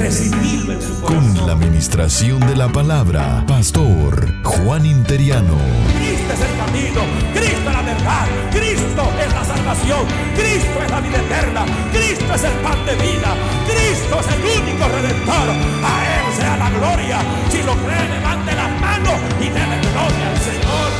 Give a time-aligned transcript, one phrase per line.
[0.00, 1.36] Recibirlo en su corazón.
[1.36, 5.58] Con la administración de la palabra, Pastor Juan Interiano.
[5.94, 7.00] Cristo es el camino,
[7.34, 12.44] Cristo es la verdad, Cristo es la salvación, Cristo es la vida eterna, Cristo es
[12.44, 13.36] el pan de vida,
[13.66, 15.50] Cristo es el único redentor.
[15.84, 17.18] A Él sea la gloria.
[17.50, 20.90] Si lo cree, levante las manos y déle gloria al Señor.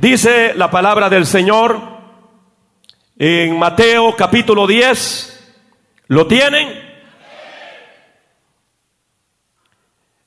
[0.00, 1.78] Dice la palabra del Señor
[3.18, 5.33] en Mateo capítulo 10.
[6.08, 6.94] ¿Lo tienen?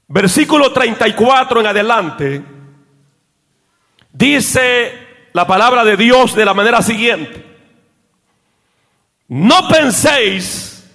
[0.07, 2.43] Versículo 34 en adelante.
[4.11, 7.45] Dice la palabra de Dios de la manera siguiente.
[9.27, 10.89] No penséis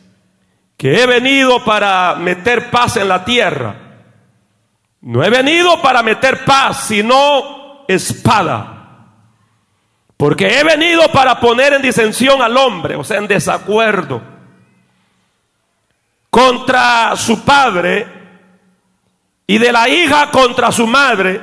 [0.77, 3.77] que he venido para meter paz en la tierra.
[5.02, 8.78] No he venido para meter paz, sino espada.
[10.17, 14.31] Porque he venido para poner en disensión al hombre, o sea, en desacuerdo
[16.33, 18.06] contra su padre
[19.47, 21.39] y de la hija contra su madre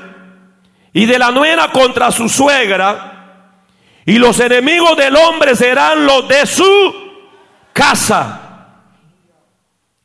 [0.92, 3.60] y de la nuera contra su suegra
[4.04, 6.96] y los enemigos del hombre serán los de su
[7.72, 8.80] casa.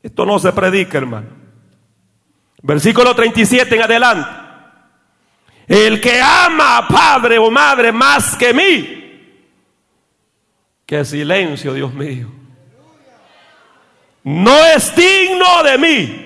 [0.02, 1.28] Esto no se predica, hermano.
[2.60, 4.30] Versículo 37 en adelante.
[5.66, 9.48] El que ama a padre o madre más que mí.
[10.84, 12.43] Qué silencio, Dios mío
[14.24, 16.20] no es digno de mí.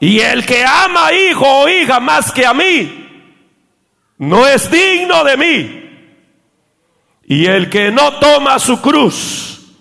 [0.00, 3.08] Y el que ama hijo o hija más que a mí,
[4.18, 5.80] no es digno de mí.
[7.26, 9.74] Y el que no toma su cruz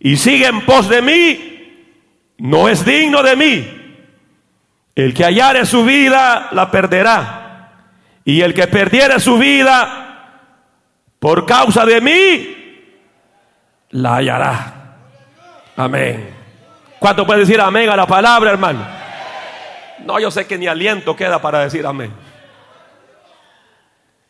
[0.00, 3.72] y sigue en pos de mí, no es digno de mí.
[4.94, 7.42] El que hallare su vida, la perderá.
[8.24, 10.06] Y el que perdiere su vida
[11.18, 12.56] por causa de mí,
[13.90, 14.75] la hallará.
[15.76, 16.34] Amén.
[16.98, 18.86] ¿Cuánto puede decir amén a la palabra, hermano?
[20.04, 22.12] No, yo sé que ni aliento queda para decir amén.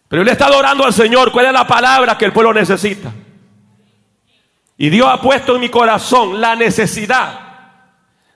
[0.08, 2.52] Pero yo le he estado orando al Señor cuál es la palabra que el pueblo
[2.52, 3.12] necesita.
[4.76, 7.40] Y Dios ha puesto en mi corazón la necesidad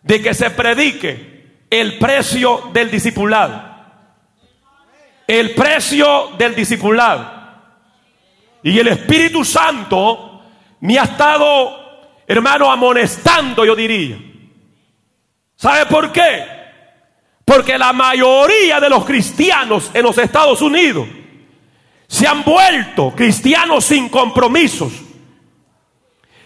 [0.02, 3.68] de que se predique el precio del discipulado.
[5.26, 7.40] El precio del discipulado.
[8.62, 10.42] Y el Espíritu Santo
[10.80, 11.79] me ha estado
[12.30, 14.16] hermano, amonestando, yo diría.
[15.56, 16.46] ¿Sabe por qué?
[17.44, 21.08] Porque la mayoría de los cristianos en los Estados Unidos
[22.06, 24.92] se han vuelto cristianos sin compromisos,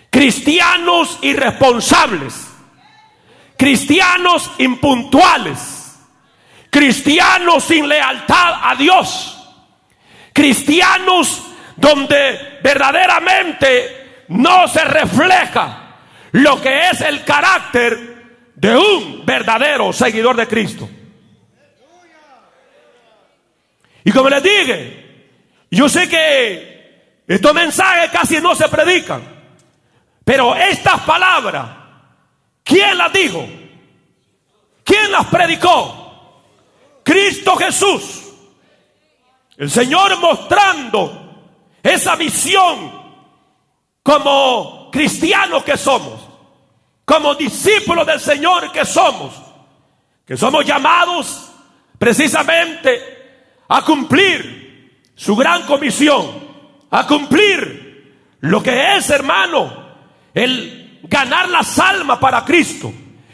[0.09, 2.35] cristianos irresponsables,
[3.55, 5.99] cristianos impuntuales,
[6.71, 9.39] cristianos sin lealtad a Dios,
[10.33, 11.43] cristianos
[11.77, 15.97] donde verdaderamente no se refleja
[16.33, 18.15] lo que es el carácter
[18.57, 20.89] de un verdadero seguidor de Cristo.
[24.05, 25.29] Y como les dije,
[25.71, 29.23] yo sé que estos mensajes casi no se predican,
[30.25, 31.69] pero estas palabras,
[32.63, 33.49] ¿quién las dijo?
[34.85, 36.43] ¿Quién las predicó?
[37.03, 38.21] Cristo Jesús.
[39.57, 41.53] El Señor mostrando
[41.83, 43.04] esa visión
[44.05, 46.21] como cristianos que somos,
[47.07, 49.33] como discípulos del Señor que somos,
[50.27, 51.51] que somos llamados
[51.99, 56.27] precisamente a cumplir su gran comisión,
[56.91, 59.73] a cumplir lo que es, hermano,
[60.35, 62.93] el ganar las almas para Cristo,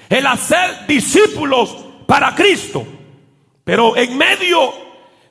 [0.09, 1.77] el hacer discípulos
[2.07, 2.87] para Cristo.
[3.65, 4.73] Pero en medio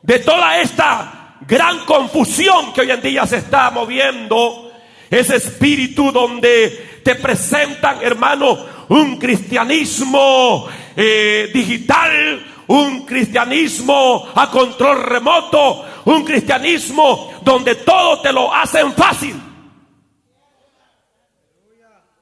[0.02, 4.69] de toda esta gran confusión que hoy en día se está moviendo,
[5.10, 8.58] ese espíritu donde te presentan, hermano,
[8.90, 18.54] un cristianismo eh, digital, un cristianismo a control remoto, un cristianismo donde todo te lo
[18.54, 19.36] hacen fácil.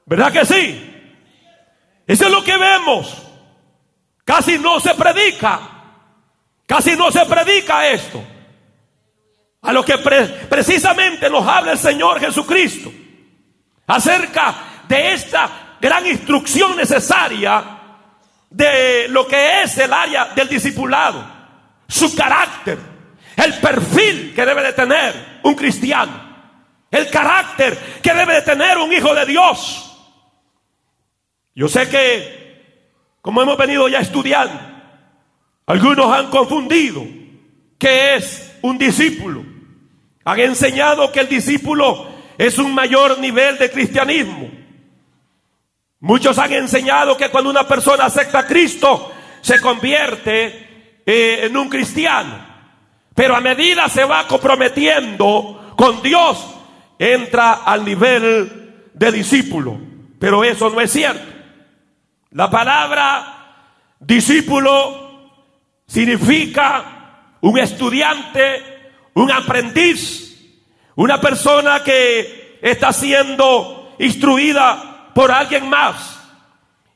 [0.05, 0.93] ¿Verdad que sí?
[2.07, 3.13] Eso es lo que vemos.
[4.23, 5.59] Casi no se predica.
[6.65, 8.23] Casi no se predica esto.
[9.67, 12.89] A lo que precisamente nos habla el Señor Jesucristo.
[13.85, 14.55] Acerca
[14.87, 17.77] de esta gran instrucción necesaria
[18.49, 21.21] de lo que es el área del discipulado,
[21.85, 22.77] su carácter,
[23.35, 26.13] el perfil que debe de tener un cristiano,
[26.89, 29.83] el carácter que debe de tener un hijo de Dios.
[31.53, 32.85] Yo sé que,
[33.21, 34.57] como hemos venido ya estudiando,
[35.65, 37.05] algunos han confundido
[37.77, 39.36] qué es un discípulo.
[40.27, 42.06] Han enseñado que el discípulo
[42.38, 44.51] es un mayor nivel de cristianismo.
[46.01, 49.09] Muchos han enseñado que cuando una persona acepta a Cristo,
[49.39, 52.45] se convierte eh, en un cristiano.
[53.15, 56.45] Pero a medida se va comprometiendo con Dios,
[57.00, 59.80] entra al nivel de discípulo.
[60.19, 61.25] Pero eso no es cierto.
[62.31, 65.31] La palabra discípulo
[65.88, 68.76] significa un estudiante,
[69.17, 70.37] un aprendiz,
[70.95, 76.19] una persona que está siendo instruida por alguien más.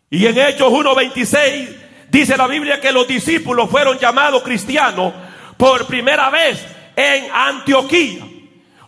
[0.07, 1.75] Y en Hechos 1.26
[2.11, 5.13] dice la Biblia que los discípulos fueron llamados cristianos
[5.57, 6.63] por primera vez
[6.95, 8.23] en Antioquía.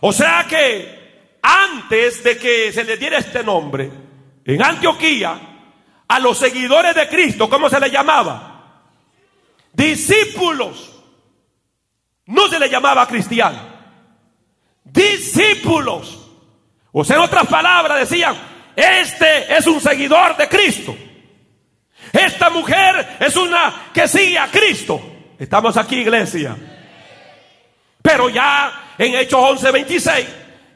[0.00, 3.90] O sea que antes de que se le diera este nombre,
[4.44, 5.40] en Antioquía,
[6.06, 8.84] a los seguidores de Cristo, ¿cómo se les llamaba?
[9.72, 10.93] Discípulos.
[12.26, 13.58] No se les llamaba cristiano.
[14.84, 16.20] Discípulos.
[16.92, 18.36] O sea, en otras palabras decían,
[18.76, 20.96] este es un seguidor de Cristo.
[22.12, 25.00] Esta mujer es una que sigue a Cristo.
[25.38, 26.56] Estamos aquí, iglesia.
[28.00, 30.26] Pero ya en Hechos 11, 26,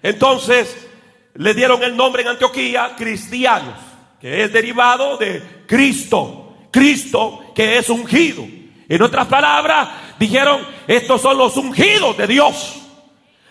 [0.02, 0.88] entonces
[1.34, 3.88] le dieron el nombre en Antioquía cristianos
[4.20, 6.56] que es derivado de Cristo.
[6.70, 8.46] Cristo que es ungido.
[8.88, 12.76] En otras palabras, dijeron, estos son los ungidos de Dios.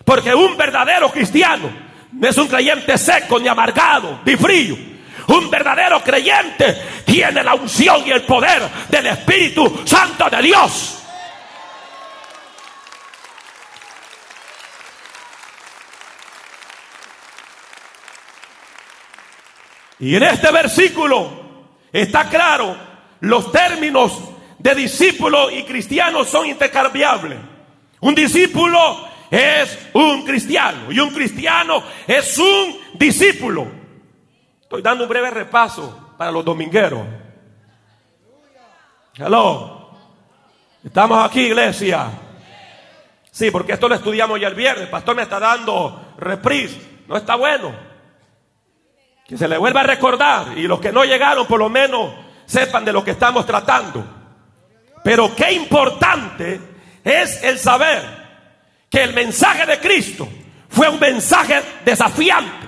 [0.04, 1.70] Porque un verdadero cristiano
[2.14, 4.78] no es un creyente seco, ni amargado, ni frío.
[5.28, 10.94] Un verdadero creyente tiene la unción y el poder del Espíritu Santo de Dios.
[20.00, 21.30] Y en este versículo
[21.92, 22.78] está claro,
[23.22, 24.14] los términos
[24.60, 27.38] de discípulo y cristiano son intercambiables.
[28.00, 33.68] Un discípulo es un cristiano y un cristiano es un discípulo.
[34.62, 37.02] Estoy dando un breve repaso para los domingueros.
[39.16, 39.92] Hello.
[40.84, 42.10] Estamos aquí, iglesia.
[43.32, 44.86] Sí, porque esto lo estudiamos ya el viernes.
[44.86, 47.04] El pastor me está dando reprise.
[47.08, 47.72] No está bueno.
[49.28, 52.14] Que se le vuelva a recordar y los que no llegaron por lo menos
[52.46, 54.17] sepan de lo que estamos tratando.
[55.04, 56.60] Pero qué importante
[57.04, 58.04] es el saber
[58.90, 60.28] que el mensaje de Cristo
[60.70, 62.68] fue un mensaje desafiante.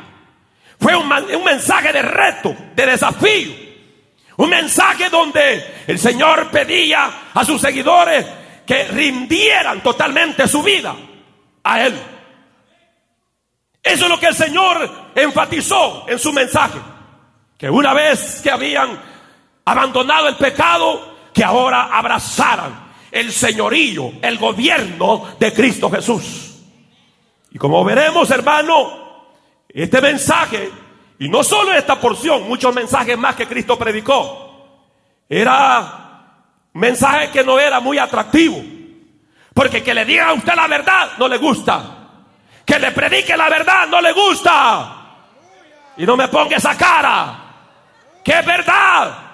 [0.79, 3.51] Fue un, un, mensaje de reto, de desafío.
[4.37, 8.25] Un mensaje donde el Señor pedía a sus seguidores
[8.65, 10.95] que rindieran totalmente su vida
[11.63, 11.99] a Él.
[13.83, 16.79] Eso es lo que el Señor enfatizó en su mensaje.
[17.57, 18.97] Que una vez que habían
[19.65, 26.61] abandonado el pecado, que ahora abrazaran el señorío, el gobierno de Cristo Jesús.
[27.51, 29.25] Y como veremos, hermano,
[29.67, 30.69] este mensaje,
[31.19, 34.47] y no solo esta porción, muchos mensajes más que Cristo predicó,
[35.27, 38.63] era mensaje que no era muy atractivo.
[39.53, 41.99] Porque que le diga a usted la verdad no le gusta
[42.69, 44.95] que le predique la verdad no le gusta.
[45.97, 47.35] Y no me ponga esa cara.
[48.23, 49.28] Que es verdad.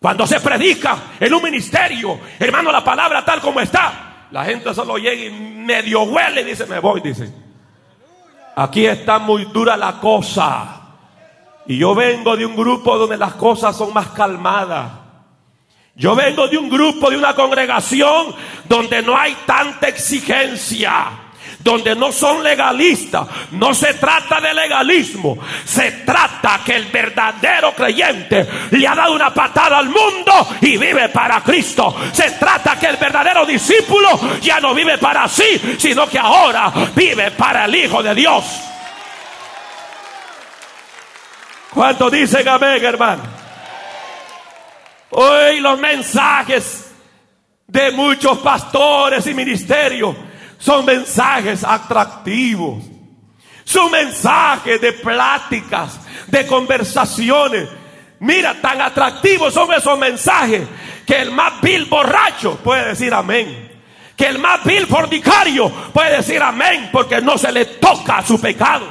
[0.00, 4.96] Cuando se predica en un ministerio, hermano, la palabra tal como está, la gente solo
[4.96, 7.32] llega y medio huele y dice, me voy, dice.
[8.54, 10.80] Aquí está muy dura la cosa.
[11.66, 14.90] Y yo vengo de un grupo donde las cosas son más calmadas.
[15.94, 18.34] Yo vengo de un grupo, de una congregación
[18.68, 21.27] donde no hay tanta exigencia
[21.58, 23.26] donde no son legalistas.
[23.52, 29.32] No se trata de legalismo, se trata que el verdadero creyente le ha dado una
[29.32, 31.94] patada al mundo y vive para Cristo.
[32.12, 37.30] Se trata que el verdadero discípulo ya no vive para sí, sino que ahora vive
[37.32, 38.44] para el Hijo de Dios.
[41.70, 43.22] ¿Cuánto dicen amén, hermano?
[45.10, 46.90] Hoy los mensajes
[47.66, 50.14] de muchos pastores y ministerios
[50.58, 52.84] son mensajes atractivos.
[53.64, 57.68] Son mensajes de pláticas, de conversaciones.
[58.20, 60.62] Mira, tan atractivos son esos mensajes
[61.06, 63.68] que el más vil borracho puede decir amén.
[64.16, 68.86] Que el más vil fornicario puede decir amén porque no se le toca su pecado.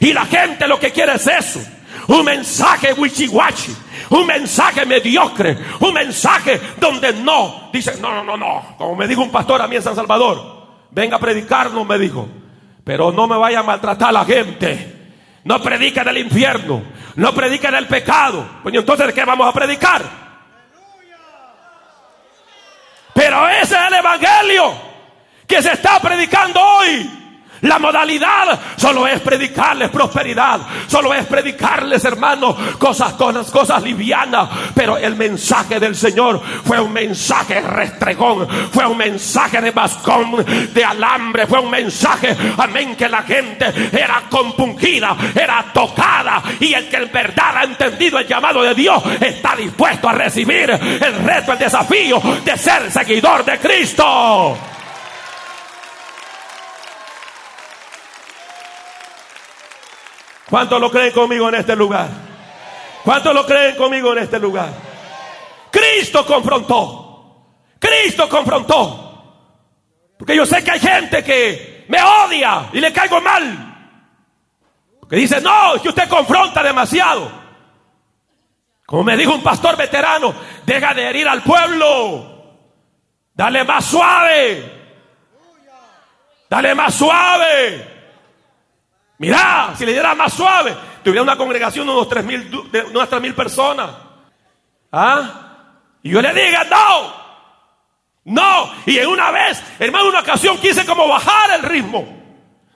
[0.00, 1.60] Y la gente lo que quiere es eso.
[2.08, 3.76] Un mensaje wichiwachi.
[4.10, 9.20] un mensaje mediocre, un mensaje donde no, dice, no, no, no, no, como me dijo
[9.20, 10.57] un pastor a mí en San Salvador,
[10.90, 12.28] venga a predicarnos, me dijo,
[12.84, 14.94] pero no me vaya a maltratar a la gente.
[15.44, 16.82] No predica del infierno,
[17.16, 18.46] no predica del pecado.
[18.62, 20.02] Pues entonces, ¿de qué vamos a predicar?
[23.14, 24.74] Pero ese es el evangelio
[25.46, 27.27] que se está predicando hoy.
[27.62, 34.48] La modalidad solo es predicarles prosperidad, solo es predicarles, hermanos, cosas, cosas, cosas livianas.
[34.74, 40.84] Pero el mensaje del Señor fue un mensaje restregón, fue un mensaje de bascón, de
[40.84, 46.42] alambre, fue un mensaje, amén, que la gente era compungida, era tocada.
[46.60, 50.70] Y el que en verdad ha entendido el llamado de Dios está dispuesto a recibir
[50.70, 54.56] el reto, el desafío de ser seguidor de Cristo.
[60.48, 62.08] ¿Cuántos lo creen conmigo en este lugar?
[63.04, 64.70] ¿Cuántos lo creen conmigo en este lugar?
[65.70, 67.44] Cristo confrontó.
[67.78, 69.08] Cristo confrontó.
[70.18, 73.66] Porque yo sé que hay gente que me odia y le caigo mal.
[75.08, 77.30] Que dice, no, es que usted confronta demasiado.
[78.84, 80.34] Como me dijo un pastor veterano,
[80.66, 82.56] deja de herir al pueblo.
[83.34, 84.72] Dale más suave.
[86.48, 87.97] Dale más suave.
[89.18, 93.08] Mirá, si le diera más suave, tuviera una congregación de unos tres mil, de unas
[93.34, 93.90] personas.
[94.92, 95.30] ¿Ah?
[96.02, 97.12] Y yo le diga, no,
[98.24, 98.72] no.
[98.86, 102.06] Y en una vez, hermano, en una ocasión quise como bajar el ritmo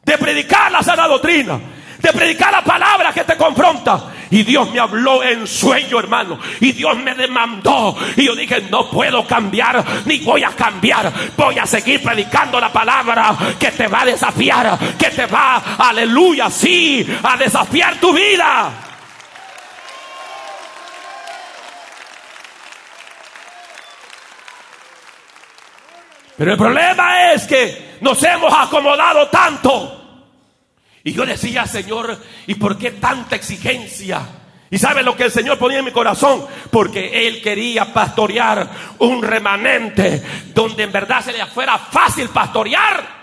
[0.04, 1.60] de predicar la sana doctrina
[2.02, 4.12] de predicar la palabra que te confronta.
[4.32, 6.38] Y Dios me habló en sueño, hermano.
[6.58, 7.94] Y Dios me demandó.
[8.16, 11.12] Y yo dije, no puedo cambiar, ni voy a cambiar.
[11.36, 16.48] Voy a seguir predicando la palabra que te va a desafiar, que te va, aleluya,
[16.48, 18.72] sí, a desafiar tu vida.
[26.38, 30.01] Pero el problema es que nos hemos acomodado tanto
[31.04, 32.16] y yo decía, Señor,
[32.46, 34.22] ¿y por qué tanta exigencia?
[34.70, 36.46] ¿Y sabe lo que el Señor ponía en mi corazón?
[36.70, 40.22] Porque Él quería pastorear un remanente
[40.54, 43.22] donde en verdad se le fuera fácil pastorear.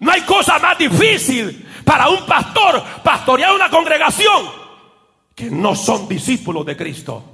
[0.00, 4.50] No hay cosa más difícil para un pastor pastorear una congregación
[5.34, 7.24] que no son discípulos de Cristo,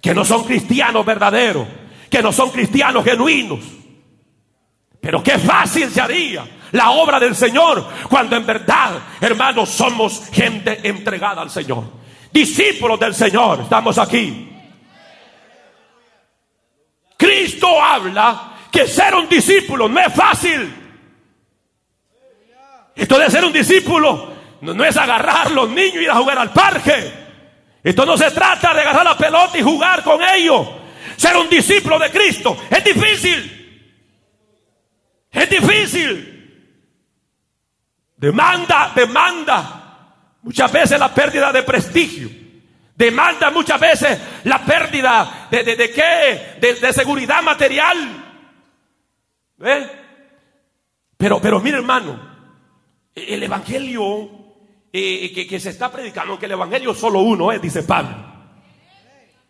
[0.00, 1.66] que no son cristianos verdaderos,
[2.10, 3.60] que no son cristianos genuinos.
[5.00, 10.80] Pero qué fácil se haría la obra del Señor cuando en verdad, hermanos, somos gente
[10.82, 11.84] entregada al Señor.
[12.32, 14.48] Discípulos del Señor, estamos aquí.
[17.16, 20.74] Cristo habla que ser un discípulo no es fácil.
[22.94, 26.52] Esto de ser un discípulo no, es agarrar los niños y ir a jugar al
[26.52, 27.12] parque.
[27.82, 30.68] Esto no se trata de agarrar la pelota y jugar con ellos.
[31.16, 33.56] Ser un discípulo de Cristo es difícil.
[35.30, 36.29] Es difícil.
[38.20, 40.36] Demanda, demanda.
[40.42, 42.28] Muchas veces la pérdida de prestigio.
[42.94, 46.58] Demanda muchas veces la pérdida de, de, qué?
[46.60, 47.96] De, seguridad material.
[51.16, 52.20] Pero, pero mire hermano,
[53.14, 54.30] el evangelio
[54.92, 58.16] eh, que, que, se está predicando, que el evangelio solo uno es, dice Pablo.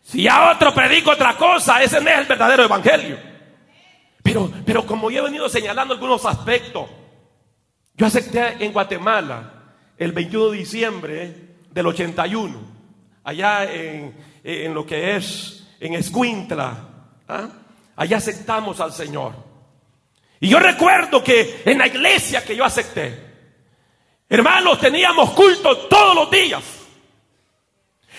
[0.01, 3.17] Si ya otro predica otra cosa, ese no es el verdadero evangelio.
[4.23, 6.89] Pero, pero como yo he venido señalando algunos aspectos,
[7.95, 9.53] yo acepté en Guatemala
[9.97, 11.35] el 21 de diciembre
[11.71, 12.59] del 81,
[13.23, 16.77] allá en, lo que es en Escuintla.
[17.27, 17.49] ¿ah?
[17.95, 19.33] Allá aceptamos al Señor.
[20.39, 23.31] Y yo recuerdo que en la iglesia que yo acepté,
[24.27, 26.63] hermanos, teníamos culto todos los días.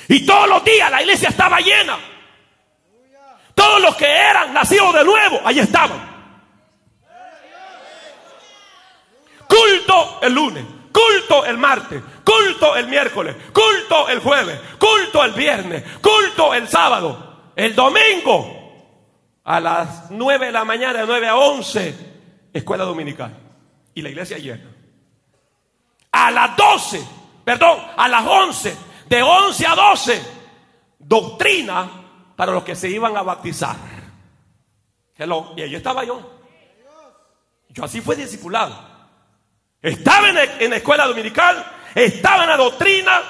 [0.08, 1.98] Y todos los días la iglesia estaba llena.
[3.54, 6.11] Todos los que eran nacidos de nuevo, ahí estaban.
[9.52, 15.84] Culto el lunes, culto el martes, culto el miércoles, culto el jueves, culto el viernes,
[16.00, 18.62] culto el sábado, el domingo
[19.44, 21.96] a las 9 de la mañana, de 9 a 11,
[22.50, 23.36] escuela dominical.
[23.94, 24.70] Y la iglesia llena.
[26.12, 27.06] A las 12,
[27.44, 30.22] perdón, a las 11, de 11 a 12,
[30.98, 31.90] doctrina
[32.36, 33.76] para los que se iban a bautizar.
[35.14, 35.52] Hello.
[35.58, 36.40] Y ahí estaba yo.
[37.68, 38.91] Yo así fui discipulado.
[39.82, 43.20] Estaba en, la escuela dominical, estaba en la doctrina,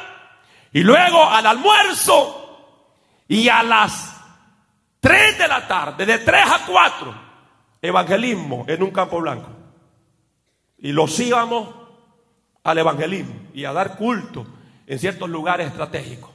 [0.70, 2.84] y luego al almuerzo
[3.26, 4.20] y a las
[5.00, 7.14] 3 de la tarde, de 3 a 4,
[7.80, 9.48] evangelismo en un campo blanco.
[10.76, 11.70] Y los íbamos
[12.64, 14.46] al evangelismo y a dar culto
[14.86, 16.30] en ciertos lugares estratégicos.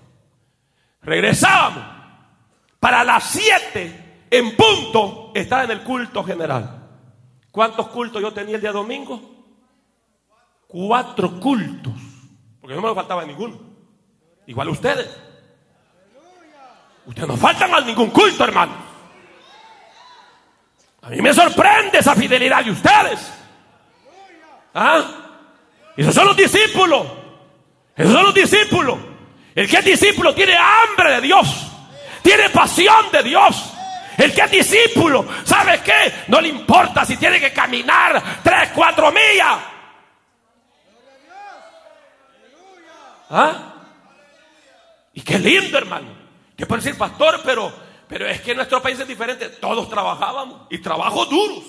[1.02, 1.84] regresábamos
[2.80, 6.90] para las 7 en punto estar en el culto general.
[7.52, 9.37] ¿Cuántos cultos yo tenía el día domingo?
[10.68, 11.94] Cuatro cultos.
[12.60, 13.60] Porque no me faltaba ninguno.
[14.46, 15.10] Igual ustedes.
[17.06, 18.74] Ustedes no faltan a ningún culto, hermano.
[21.02, 23.32] A mí me sorprende esa fidelidad de ustedes.
[24.74, 25.04] ¿Ah?
[25.96, 27.08] Esos son los discípulos.
[27.96, 28.98] Esos son los discípulos.
[29.56, 31.72] El que es discípulo tiene hambre de Dios.
[32.22, 33.74] Tiene pasión de Dios.
[34.18, 36.14] El que es discípulo, ¿sabe qué?
[36.28, 39.58] No le importa si tiene que caminar tres, cuatro millas.
[43.30, 43.74] ¿Ah?
[45.14, 46.08] Y qué lindo, hermano.
[46.56, 47.72] Que puede decir pastor, pero,
[48.08, 49.50] pero es que nuestro país es diferente.
[49.50, 51.64] Todos trabajábamos y trabajos duros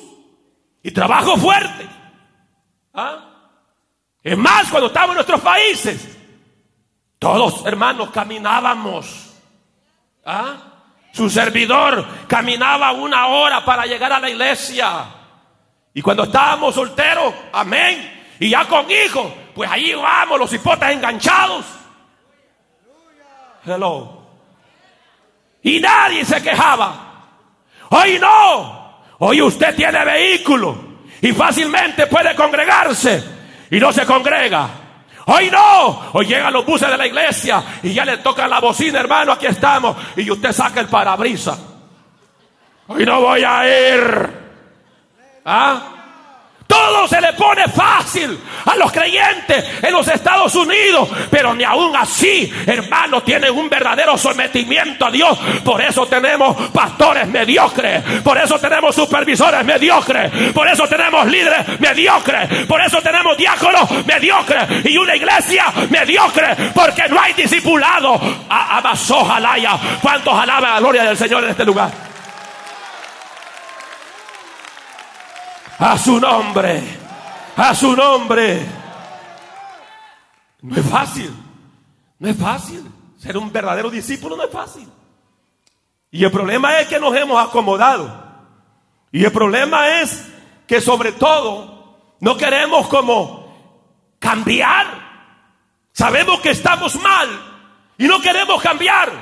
[0.83, 1.87] y trabajos fuertes.
[2.95, 3.25] ¿Ah?
[4.23, 6.17] Es más, cuando estábamos en nuestros países,
[7.19, 9.35] todos hermanos caminábamos.
[10.25, 10.57] ¿Ah?
[11.13, 15.07] Su servidor caminaba una hora para llegar a la iglesia.
[15.95, 18.37] Y cuando estábamos solteros, amén.
[18.39, 21.65] Y ya con hijos, pues ahí vamos, los hipotas enganchados.
[23.67, 24.23] Hello.
[25.65, 26.95] Y nadie se quejaba.
[27.89, 29.01] Hoy no.
[29.19, 33.25] Hoy usted tiene vehículo y fácilmente puede congregarse
[33.69, 34.71] y no se congrega.
[35.27, 39.01] Hoy no, hoy llegan los buses de la iglesia y ya le tocan la bocina,
[39.01, 39.97] hermano, aquí estamos.
[40.15, 41.59] Y usted saca el parabrisa.
[42.87, 44.31] Hoy no voy a ir.
[45.45, 45.98] ¿Ah?
[46.69, 51.97] Todo se le pone fácil a los creyentes en los Estados Unidos, pero ni aún
[51.97, 55.39] así, hermanos, tienen un verdadero sometimiento a Dios.
[55.65, 62.67] Por eso tenemos pastores mediocres, por eso tenemos supervisores mediocres, por eso tenemos líderes mediocres,
[62.67, 68.21] por eso tenemos diáconos mediocres y una iglesia mediocre, porque no hay discipulado.
[68.51, 69.79] Amasó Jalaya.
[70.03, 72.08] ¿Cuántos alaban la gloria del Señor en este lugar?
[75.79, 76.83] A su nombre.
[77.57, 78.67] A su nombre.
[80.63, 81.33] No es fácil.
[82.19, 82.85] No es fácil.
[83.19, 84.89] Ser un verdadero discípulo no es fácil.
[86.11, 88.27] Y el problema es que nos hemos acomodado.
[89.13, 90.27] Y el problema es
[90.67, 94.87] que sobre todo no queremos como cambiar.
[95.93, 97.29] Sabemos que estamos mal
[97.99, 99.13] y no queremos cambiar.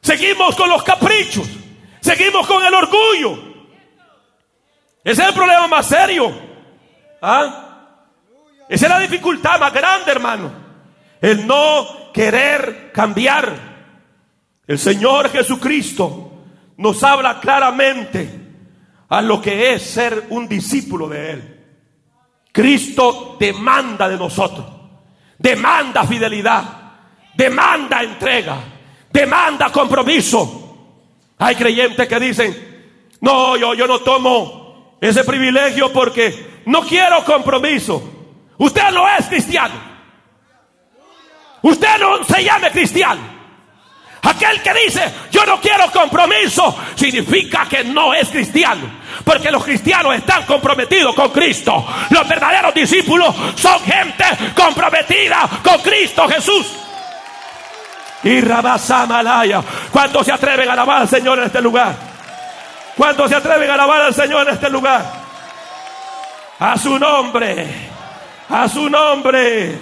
[0.00, 1.46] Seguimos con los caprichos.
[2.00, 3.43] Seguimos con el orgullo.
[5.04, 6.34] Ese es el problema más serio.
[7.20, 7.64] ¿Ah?
[8.66, 10.50] Esa es la dificultad más grande, hermano.
[11.20, 13.74] El no querer cambiar.
[14.66, 16.32] El Señor Jesucristo
[16.78, 18.28] nos habla claramente
[19.10, 21.66] a lo que es ser un discípulo de Él.
[22.50, 24.64] Cristo demanda de nosotros.
[25.38, 26.64] Demanda fidelidad.
[27.34, 28.56] Demanda entrega.
[29.12, 30.62] Demanda compromiso.
[31.36, 34.63] Hay creyentes que dicen, no, yo, yo no tomo
[35.08, 38.02] ese privilegio porque no quiero compromiso.
[38.56, 39.74] Usted no es cristiano.
[41.60, 43.20] Usted no se llame cristiano.
[44.22, 48.90] Aquel que dice, yo no quiero compromiso, significa que no es cristiano.
[49.22, 51.86] Porque los cristianos están comprometidos con Cristo.
[52.08, 54.24] Los verdaderos discípulos son gente
[54.56, 56.66] comprometida con Cristo Jesús.
[58.22, 59.62] Y Rabasamalaya,
[59.92, 62.13] ¿cuántos se atreven a alabar al Señor en este lugar?
[62.96, 65.04] ¿Cuántos se atreven a alabar al Señor en este lugar?
[66.58, 67.66] A su nombre.
[68.48, 69.78] A su nombre.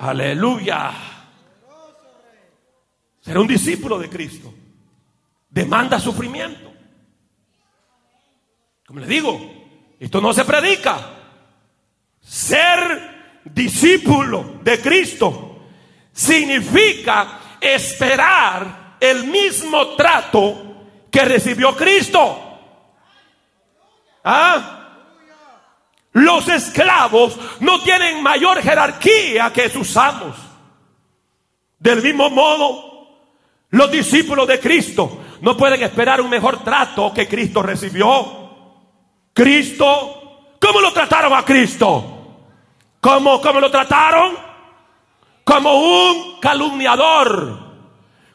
[0.00, 0.92] Aleluya.
[3.20, 4.52] Ser un discípulo de Cristo
[5.48, 6.72] demanda sufrimiento.
[8.86, 9.40] Como le digo,
[10.00, 10.98] esto no se predica.
[12.20, 15.66] Ser discípulo de Cristo
[16.12, 20.69] significa esperar el mismo trato
[21.10, 22.38] que recibió Cristo.
[24.24, 24.80] ¿Ah?
[26.12, 30.36] Los esclavos no tienen mayor jerarquía que sus amos.
[31.78, 32.90] Del mismo modo,
[33.70, 38.38] los discípulos de Cristo no pueden esperar un mejor trato que Cristo recibió.
[39.32, 42.16] Cristo, ¿cómo lo trataron a Cristo?
[43.00, 44.36] ¿Cómo, cómo lo trataron?
[45.44, 47.58] Como un calumniador,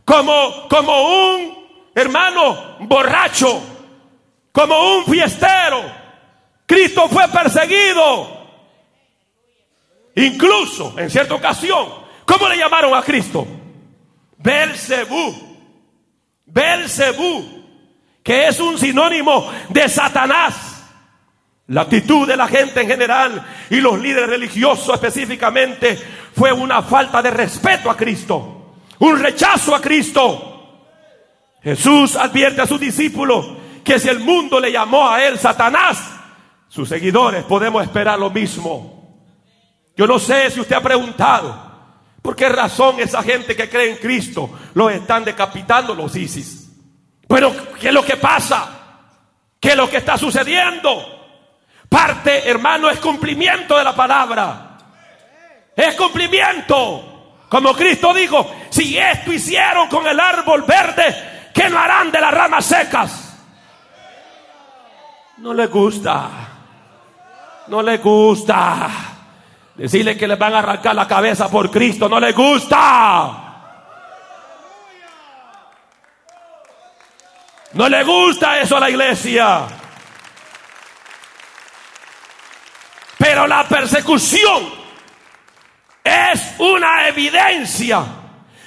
[0.03, 1.64] como, como un
[1.95, 3.62] hermano, borracho,
[4.51, 5.81] como un fiestero.
[6.65, 8.36] Cristo fue perseguido.
[10.15, 11.88] Incluso, en cierta ocasión,
[12.25, 13.47] ¿cómo le llamaron a Cristo?
[14.38, 15.55] Belcebú.
[16.45, 17.65] Belcebú,
[18.23, 20.73] que es un sinónimo de Satanás.
[21.67, 25.97] La actitud de la gente en general y los líderes religiosos específicamente
[26.36, 28.51] fue una falta de respeto a Cristo.
[28.99, 30.54] un rechazo a Cristo.
[31.65, 33.47] Jesús advierte a sus discípulos
[33.84, 35.97] que si el mundo le llamó a él Satanás,
[36.69, 39.17] sus seguidores podemos esperar lo mismo.
[39.97, 41.60] Yo no sé si usted ha preguntado
[42.21, 46.69] por qué razón esa gente que cree en Cristo lo están decapitando los ISIS.
[47.28, 48.69] Pero, ¿qué es lo que pasa?
[49.60, 51.04] ¿Qué es lo que está sucediendo?
[51.89, 54.78] Parte, hermano, es cumplimiento de la palabra.
[55.75, 57.39] Es cumplimiento.
[57.49, 62.31] Como Cristo dijo, si esto hicieron con el árbol verde, ¿qué no harán de las
[62.31, 63.25] ramas secas?
[65.37, 66.29] No le gusta.
[67.67, 68.89] No le gusta.
[69.75, 72.07] Decirle que les van a arrancar la cabeza por Cristo.
[72.07, 73.41] No le gusta.
[77.73, 79.67] No le gusta eso a la iglesia.
[83.17, 84.71] Pero la persecución
[86.03, 88.05] es una evidencia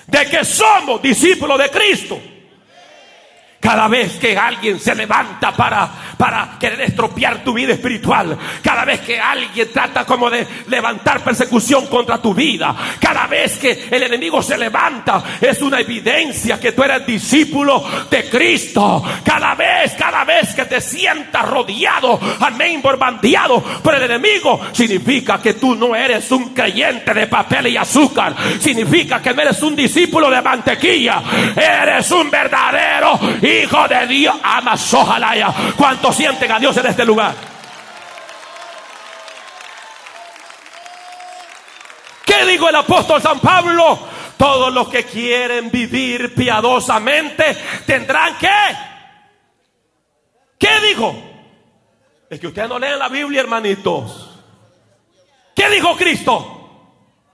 [0.06, 2.20] de que somos discípulos de Cristo.
[3.60, 9.00] Cada vez que alguien se levanta para, para querer estropear tu vida espiritual, cada vez
[9.00, 14.42] que alguien trata como de levantar persecución contra tu vida, cada vez que el enemigo
[14.42, 19.02] se levanta, es una evidencia que tú eres discípulo de Cristo.
[19.24, 25.54] Cada vez, cada vez que te sientas rodeado, amén, borbandeado por el enemigo, significa que
[25.54, 28.36] tú no eres un creyente de papel y azúcar.
[28.60, 31.22] Significa que no eres un discípulo de mantequilla.
[31.56, 33.18] Eres un verdadero
[33.48, 35.54] Hijo de Dios, ama Sojalaya.
[35.76, 37.34] ¿Cuántos sienten a Dios en este lugar?
[42.24, 43.98] ¿Qué dijo el apóstol San Pablo?
[44.36, 47.56] Todos los que quieren vivir piadosamente
[47.86, 48.48] tendrán que.
[50.58, 51.14] ¿Qué dijo?
[52.28, 54.30] Es que ustedes no leen la Biblia, hermanitos.
[55.54, 56.54] ¿Qué dijo Cristo?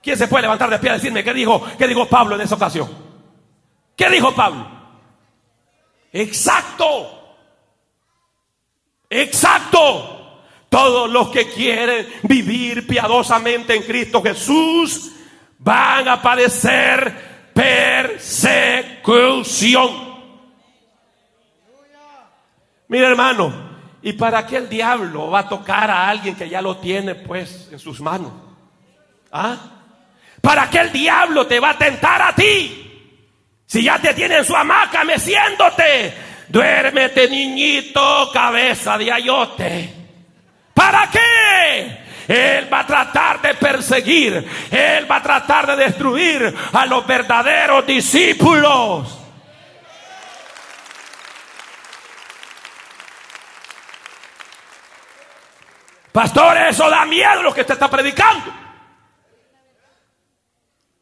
[0.01, 2.55] ¿Quién se puede levantar de pie y decirme qué dijo, qué dijo Pablo en esa
[2.55, 2.89] ocasión?
[3.95, 4.74] ¿Qué dijo Pablo?
[6.15, 7.11] Exacto.
[9.09, 10.43] Exacto.
[10.69, 15.11] Todos los que quieren vivir piadosamente en Cristo Jesús
[15.59, 18.45] van a padecer persecución.
[22.87, 23.53] Mira hermano,
[24.01, 27.67] ¿y para qué el diablo va a tocar a alguien que ya lo tiene pues
[27.73, 28.31] en sus manos?
[29.33, 29.57] ¿Ah?
[30.39, 32.84] ¿Para qué el diablo te va a tentar a ti?
[33.65, 36.13] Si ya te tiene en su hamaca meciéndote,
[36.47, 39.93] duérmete niñito, cabeza de ayote.
[40.73, 42.05] ¿Para qué?
[42.27, 44.33] Él va a tratar de perseguir,
[44.71, 49.19] Él va a tratar de destruir a los verdaderos discípulos.
[56.11, 58.53] Pastor, eso da miedo lo que usted está predicando.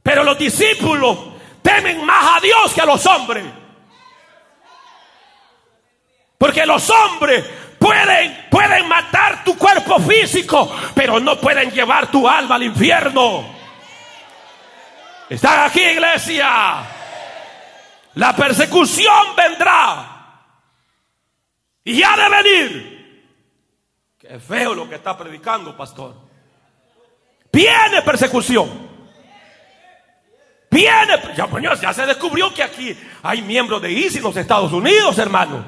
[0.02, 1.33] Pero los discípulos
[1.63, 3.45] temen más a Dios que a los hombres.
[6.38, 7.43] Porque los hombres
[7.80, 13.45] pueden, pueden matar tu cuerpo físico, pero no pueden llevar tu alma al infierno.
[15.30, 16.86] ¿Están aquí, iglesia?
[18.15, 20.10] La persecución vendrá.
[21.86, 22.93] Y ha de venir.
[24.19, 26.15] Qué feo lo que está predicando, pastor.
[27.52, 28.92] Viene persecución.
[30.73, 31.47] Viene, ya,
[31.79, 35.63] ya se descubrió que aquí hay miembros de ISIS en los Estados Unidos, hermano.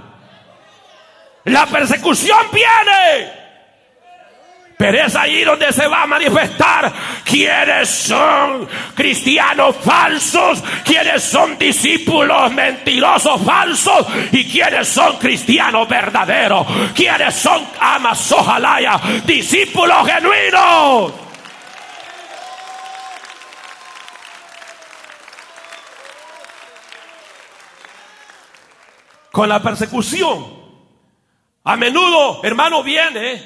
[1.43, 3.45] La persecución viene.
[4.77, 6.91] Pero es ahí donde se va a manifestar
[7.23, 17.35] quiénes son cristianos falsos, quiénes son discípulos mentirosos falsos y quiénes son cristianos verdaderos, quiénes
[17.35, 21.24] son amas ojalá discípulos genuinos.
[29.35, 30.45] Con la persecución.
[31.65, 33.43] A menudo, hermano, viene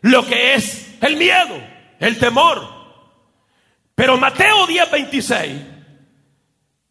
[0.00, 1.60] lo que es el miedo,
[2.00, 2.66] el temor.
[3.94, 5.60] Pero Mateo 10:26,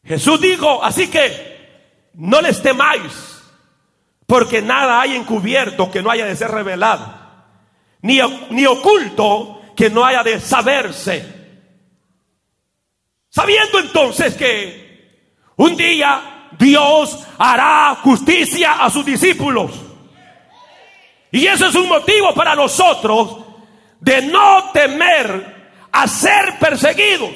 [0.04, 3.42] Jesús dijo, así que no les temáis,
[4.28, 7.20] porque nada hay encubierto que no haya de ser revelado,
[8.04, 8.20] ni,
[8.52, 11.26] ni oculto que no haya de saberse.
[13.28, 19.72] Sabiendo entonces que un día Dios hará justicia a sus discípulos.
[21.32, 23.38] Y eso es un motivo para nosotros
[24.00, 25.56] de no temer
[25.92, 27.32] a ser perseguidos.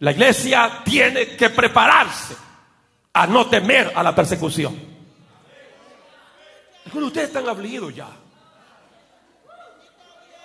[0.00, 2.34] La iglesia tiene que prepararse
[3.12, 4.74] a no temer a la persecución.
[6.86, 8.08] Algunos de ustedes están afligidos ya.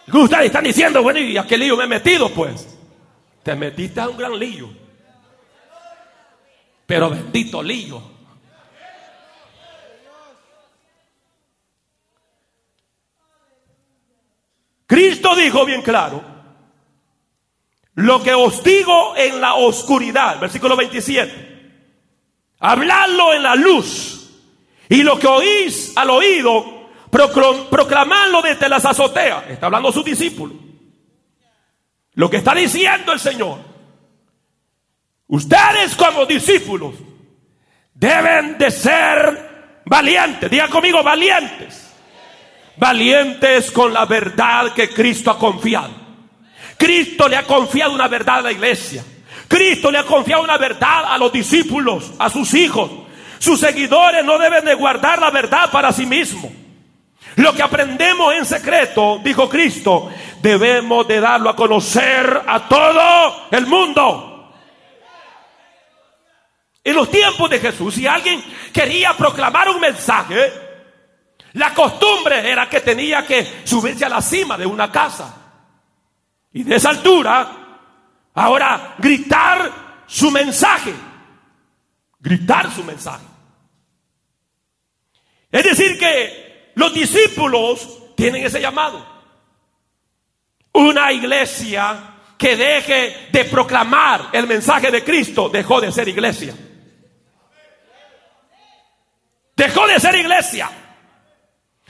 [0.07, 2.67] Algunos de ustedes están diciendo, bueno, ¿y a qué lío me he metido pues?
[3.43, 4.80] Te metiste a un gran lío.
[6.91, 8.01] Pero bendito lío.
[14.85, 16.21] Cristo dijo bien claro,
[17.93, 21.71] lo que os digo en la oscuridad, versículo 27,
[22.59, 24.29] habladlo en la luz
[24.89, 29.45] y lo que oís al oído, proclamadlo desde las azoteas.
[29.47, 30.55] Está hablando su discípulo.
[32.15, 33.70] Lo que está diciendo el Señor.
[35.31, 36.93] Ustedes como discípulos
[37.93, 40.49] deben de ser valientes.
[40.49, 41.81] Diga conmigo, valientes
[42.81, 45.93] valientes con la verdad que Cristo ha confiado.
[46.77, 49.03] Cristo le ha confiado una verdad a la iglesia.
[49.47, 52.89] Cristo le ha confiado una verdad a los discípulos, a sus hijos.
[53.37, 56.51] Sus seguidores no deben de guardar la verdad para sí mismos.
[57.35, 63.67] Lo que aprendemos en secreto, dijo Cristo, debemos de darlo a conocer a todo el
[63.67, 64.30] mundo.
[66.83, 70.51] En los tiempos de Jesús, si alguien quería proclamar un mensaje,
[71.53, 75.35] la costumbre era que tenía que subirse a la cima de una casa.
[76.53, 77.51] Y de esa altura,
[78.33, 80.93] ahora gritar su mensaje.
[82.19, 83.25] Gritar su mensaje.
[85.51, 89.05] Es decir, que los discípulos tienen ese llamado.
[90.73, 96.55] Una iglesia que deje de proclamar el mensaje de Cristo dejó de ser iglesia.
[99.61, 100.71] Dejó de ser iglesia.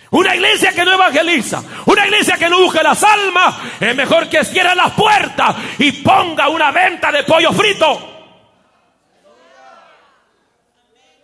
[0.10, 4.44] Una iglesia que no evangeliza, una iglesia que no busca las almas, es mejor que
[4.44, 8.28] cierre las puertas y ponga una venta de pollo frito.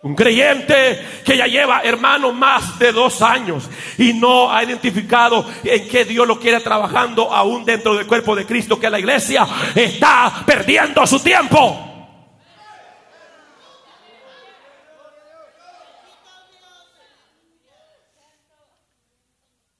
[0.00, 5.86] Un creyente que ya lleva, hermano, más de dos años y no ha identificado en
[5.86, 10.44] qué Dios lo quiere trabajando aún dentro del cuerpo de Cristo, que la iglesia está
[10.46, 11.87] perdiendo su tiempo.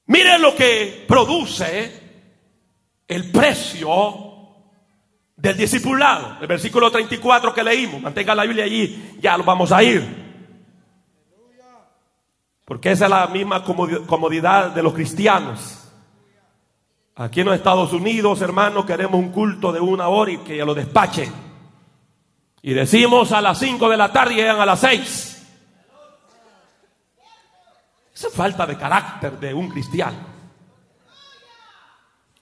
[0.09, 2.03] Miren lo que produce
[3.07, 4.27] el precio
[5.37, 6.38] del discipulado.
[6.40, 8.01] El versículo 34 que leímos.
[8.01, 10.29] Mantenga la Biblia allí, ya lo vamos a ir.
[12.64, 15.90] Porque esa es la misma comodidad de los cristianos.
[17.16, 20.64] Aquí en los Estados Unidos, hermanos, queremos un culto de una hora y que ya
[20.64, 21.33] lo despachen.
[22.62, 25.28] Y decimos a las 5 de la tarde y llegan a las 6.
[28.19, 30.19] Esa falta de carácter de un cristiano.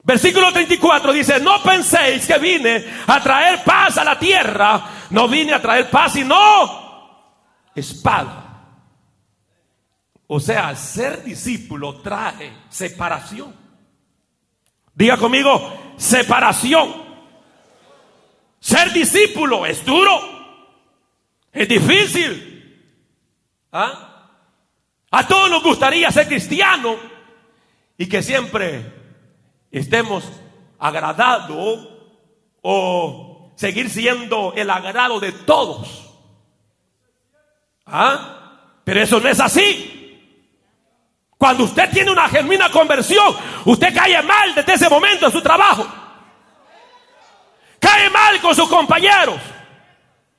[0.02, 4.82] Versículo 34 dice, no penséis que vine a traer paz a la tierra.
[5.10, 8.44] No vine a traer paz, sino espada.
[10.28, 13.54] O sea, ser discípulo trae separación.
[14.94, 16.90] Diga conmigo, separación.
[18.60, 20.20] Ser discípulo es duro.
[21.52, 22.88] Es difícil.
[23.70, 24.05] ¿Ah?
[25.10, 26.96] A todos nos gustaría ser cristianos
[27.96, 28.92] y que siempre
[29.70, 30.24] estemos
[30.78, 31.88] agradados
[32.62, 36.06] o seguir siendo el agrado de todos.
[37.86, 38.80] ¿Ah?
[38.84, 39.96] Pero eso no es así.
[41.38, 45.86] Cuando usted tiene una genuina conversión, usted cae mal desde ese momento en su trabajo.
[47.78, 49.40] Cae mal con sus compañeros.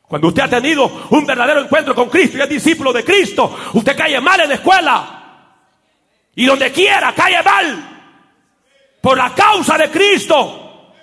[0.07, 3.95] Cuando usted ha tenido un verdadero encuentro con Cristo y es discípulo de Cristo, usted
[3.95, 5.13] cae mal en la escuela.
[6.33, 7.93] Y donde quiera, cae mal.
[9.01, 10.93] Por la causa de Cristo.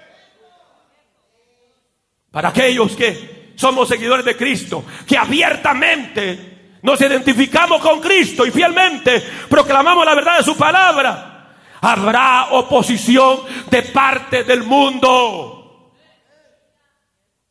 [2.30, 9.22] Para aquellos que somos seguidores de Cristo, que abiertamente nos identificamos con Cristo y fielmente
[9.48, 13.40] proclamamos la verdad de su palabra, habrá oposición
[13.70, 15.53] de parte del mundo.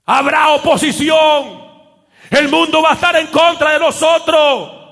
[0.05, 1.63] Habrá oposición.
[2.29, 4.83] El mundo va a estar en contra de nosotros.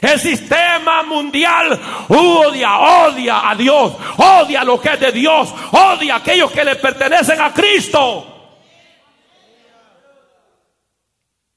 [0.00, 6.18] El sistema mundial odia, odia a Dios, odia lo que es de Dios, odia a
[6.18, 8.32] aquellos que le pertenecen a Cristo.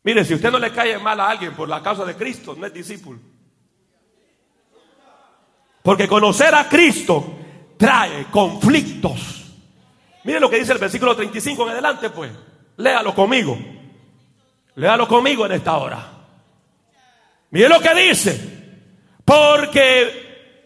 [0.04, 2.66] Mire, si usted no le cae mal a alguien por la causa de Cristo, no
[2.66, 3.20] es discípulo.
[5.84, 7.38] Porque conocer a Cristo
[7.78, 9.46] trae conflictos.
[10.24, 12.32] Mire lo que dice el versículo 35 en adelante, pues.
[12.80, 13.58] Léalo conmigo.
[14.76, 16.00] Léalo conmigo en esta hora.
[17.52, 18.40] Mire lo que dice.
[19.26, 20.64] Porque,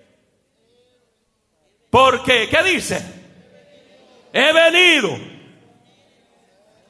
[1.90, 3.04] porque, ¿qué dice?
[4.32, 5.18] He venido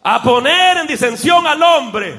[0.03, 2.15] a poner en disensión al hombre.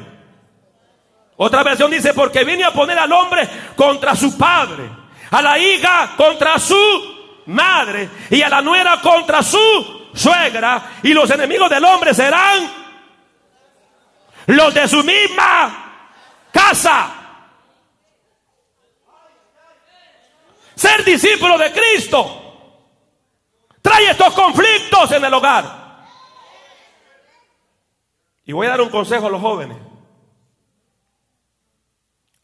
[1.36, 4.88] Otra versión dice, porque vine a poner al hombre contra su padre,
[5.30, 11.28] a la hija contra su madre y a la nuera contra su suegra, y los
[11.30, 12.83] enemigos del hombre serán
[14.46, 16.10] los de su misma
[16.52, 17.24] casa.
[20.74, 22.40] Ser discípulo de Cristo
[23.80, 25.84] trae estos conflictos en el hogar.
[28.46, 29.78] Y voy a dar un consejo a los jóvenes.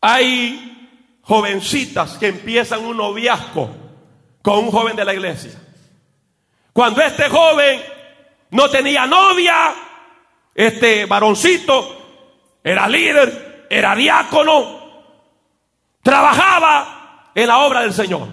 [0.01, 3.71] Hay jovencitas que empiezan un noviazgo
[4.43, 5.53] con un joven de la iglesia.
[6.73, 7.83] Cuando este joven
[8.51, 9.75] no tenía novia,
[10.55, 14.81] este varoncito era líder, era diácono,
[16.03, 18.29] trabajaba en la obra del Señor.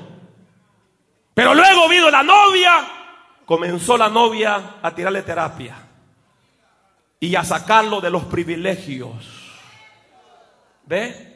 [1.33, 2.87] Pero luego vino la novia,
[3.45, 5.75] comenzó la novia a tirarle terapia
[7.19, 9.13] y a sacarlo de los privilegios.
[10.85, 11.35] ¿Ve?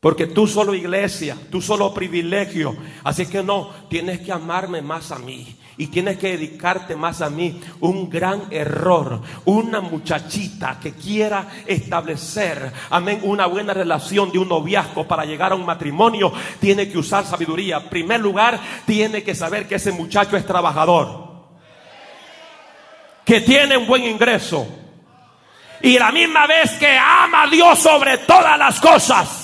[0.00, 2.76] Porque tú solo iglesia, tú solo privilegio.
[3.04, 5.56] Así que no, tienes que amarme más a mí.
[5.80, 7.58] Y tienes que dedicarte más a mí.
[7.80, 9.22] Un gran error.
[9.46, 15.54] Una muchachita que quiera establecer, amén, una buena relación de un noviazgo para llegar a
[15.54, 17.78] un matrimonio, tiene que usar sabiduría.
[17.78, 21.30] En primer lugar, tiene que saber que ese muchacho es trabajador.
[23.24, 24.68] Que tiene un buen ingreso.
[25.80, 29.39] Y la misma vez que ama a Dios sobre todas las cosas.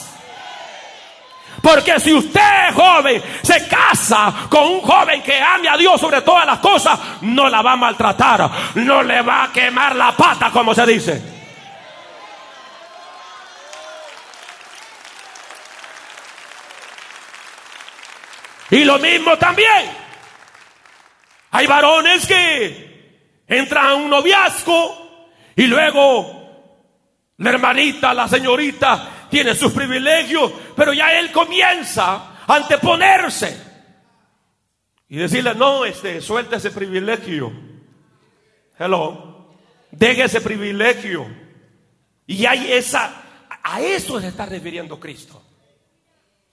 [1.63, 6.47] Porque si usted, joven, se casa con un joven que ame a Dios sobre todas
[6.47, 10.75] las cosas, no la va a maltratar, no le va a quemar la pata, como
[10.75, 11.37] se dice.
[18.71, 20.07] Y lo mismo también.
[21.53, 26.37] Hay varones que entran a un noviazgo y luego
[27.39, 33.67] la hermanita, la señorita tiene sus privilegios, pero ya él comienza a anteponerse
[35.09, 37.53] y decirle, no, este, suelta ese privilegio.
[38.79, 39.51] Hello,
[39.91, 41.27] deje ese privilegio.
[42.27, 43.23] Y hay esa,
[43.63, 45.43] a eso se está refiriendo Cristo.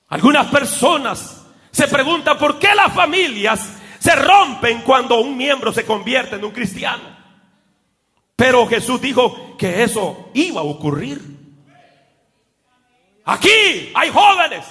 [0.09, 6.35] Algunas personas se preguntan por qué las familias se rompen cuando un miembro se convierte
[6.35, 7.13] en un cristiano.
[8.35, 11.32] Pero Jesús dijo que eso iba a ocurrir.
[13.25, 14.65] Aquí hay jóvenes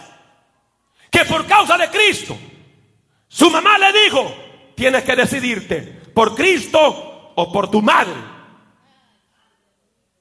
[1.10, 2.36] que por causa de Cristo,
[3.28, 4.34] su mamá le dijo,
[4.74, 5.80] tienes que decidirte
[6.14, 8.32] por Cristo o por tu madre.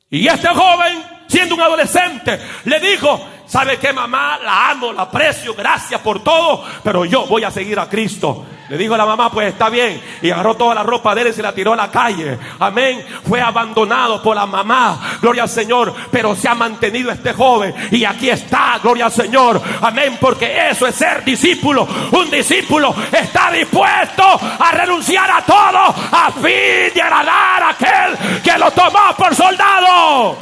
[0.09, 4.37] Y este joven, siendo un adolescente, le dijo, ¿sabe qué mamá?
[4.39, 8.45] La amo, la aprecio, gracias por todo, pero yo voy a seguir a Cristo.
[8.71, 10.01] Le dijo a la mamá, pues está bien.
[10.21, 12.39] Y agarró toda la ropa de él y se la tiró a la calle.
[12.57, 13.05] Amén.
[13.27, 15.17] Fue abandonado por la mamá.
[15.21, 15.93] Gloria al Señor.
[16.09, 17.75] Pero se ha mantenido este joven.
[17.91, 18.79] Y aquí está.
[18.81, 19.61] Gloria al Señor.
[19.81, 20.17] Amén.
[20.21, 21.85] Porque eso es ser discípulo.
[22.13, 28.57] Un discípulo está dispuesto a renunciar a todo a fin de agradar a aquel que
[28.57, 30.37] lo tomó por soldado.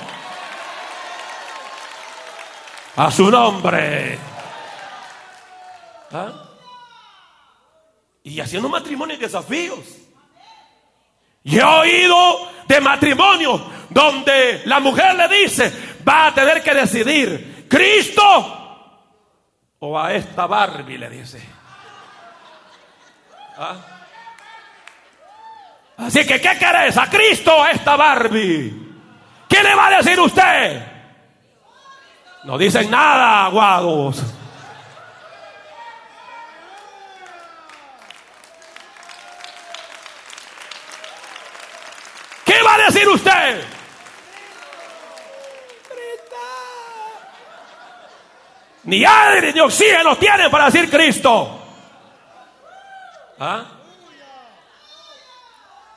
[2.95, 4.19] A su nombre.
[6.13, 6.48] ¿Ah?
[8.29, 9.79] Y haciendo matrimonios y desafíos.
[11.43, 17.65] Y he oído de matrimonios donde la mujer le dice, va a tener que decidir,
[17.67, 18.55] Cristo
[19.79, 21.41] o a esta Barbie, le dice.
[23.57, 23.75] ¿Ah?
[25.97, 26.97] Así que, ¿qué querés?
[26.97, 28.89] ¿A Cristo o a esta Barbie?
[29.49, 30.85] ¿Qué le va a decir usted?
[32.43, 34.23] No dicen nada, aguados.
[42.69, 43.63] va a decir usted?
[48.83, 51.59] Ni aire ni oxígeno tiene para decir Cristo.
[53.39, 53.65] ¿Ah?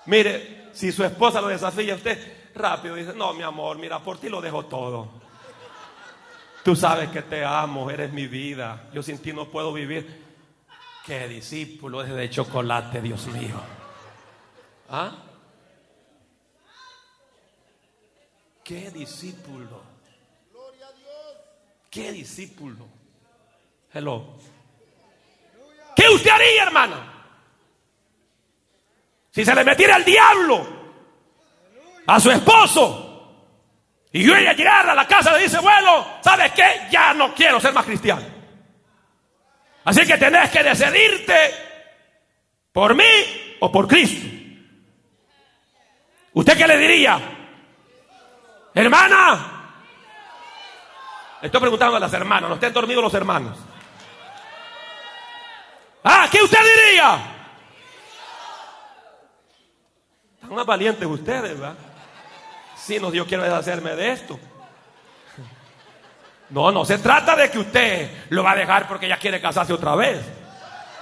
[0.06, 4.28] Mire, si su esposa lo desafía usted, rápido dice, no, mi amor, mira, por ti
[4.28, 5.08] lo dejo todo.
[6.64, 8.88] Tú sabes que te amo, eres mi vida.
[8.92, 10.22] Yo sin ti no puedo vivir.
[11.04, 13.56] Qué discípulo es de chocolate, Dios mío.
[14.90, 15.12] ¿Ah?
[18.64, 19.82] ¿Qué discípulo?
[21.90, 22.86] ¿Qué discípulo?
[23.92, 24.38] Hello.
[25.94, 27.12] ¿Qué usted haría, hermana?
[29.30, 30.66] Si se le metiera el diablo
[32.06, 33.12] a su esposo
[34.12, 36.88] y yo ella llegar a la casa le dice, bueno, ¿sabes qué?
[36.90, 38.26] Ya no quiero ser más cristiano.
[39.84, 41.34] Así que tenés que decidirte
[42.72, 44.26] por mí o por Cristo.
[46.34, 47.31] ¿Usted qué le diría?
[48.74, 49.62] Hermana.
[51.42, 53.58] Estoy preguntando a las hermanas, no estén dormidos los hermanos.
[56.04, 57.18] Ah, ¿qué usted diría?
[60.34, 61.74] Están más valientes ustedes, ¿verdad?
[62.76, 64.38] Si no, Dios quiere deshacerme de esto.
[66.50, 69.72] No, no se trata de que usted lo va a dejar porque ya quiere casarse
[69.72, 70.20] otra vez.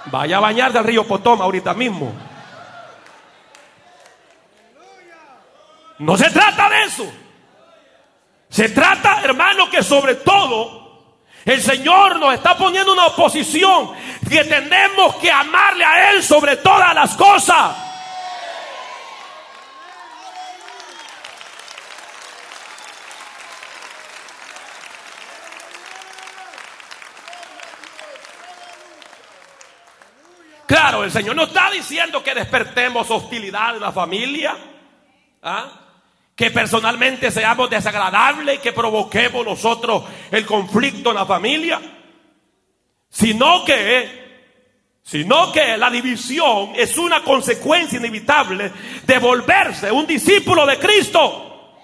[0.05, 2.13] Vaya a bañar del río Potoma ahorita mismo.
[5.99, 7.20] No se trata de eso.
[8.51, 10.81] Se trata, hermano, que sobre todo
[11.45, 13.91] el Señor nos está poniendo una oposición
[14.29, 17.77] que tenemos que amarle a Él sobre todas las cosas.
[30.67, 34.57] Claro, el Señor no está diciendo que despertemos hostilidad en la familia,
[35.41, 35.90] ¿ah?
[36.41, 41.79] Que personalmente seamos desagradables, que provoquemos nosotros el conflicto en la familia,
[43.07, 44.49] sino que,
[45.03, 48.71] sino que la división es una consecuencia inevitable
[49.05, 51.75] de volverse un discípulo de Cristo.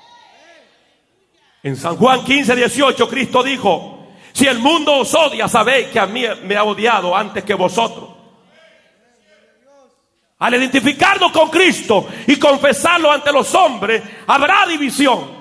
[1.62, 6.08] En San Juan 15, 18, Cristo dijo, si el mundo os odia, sabéis que a
[6.08, 8.07] mí me ha odiado antes que vosotros.
[10.40, 15.36] Al identificarnos con Cristo y confesarlo ante los hombres, habrá división.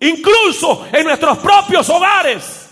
[0.00, 2.70] Incluso en nuestros propios hogares.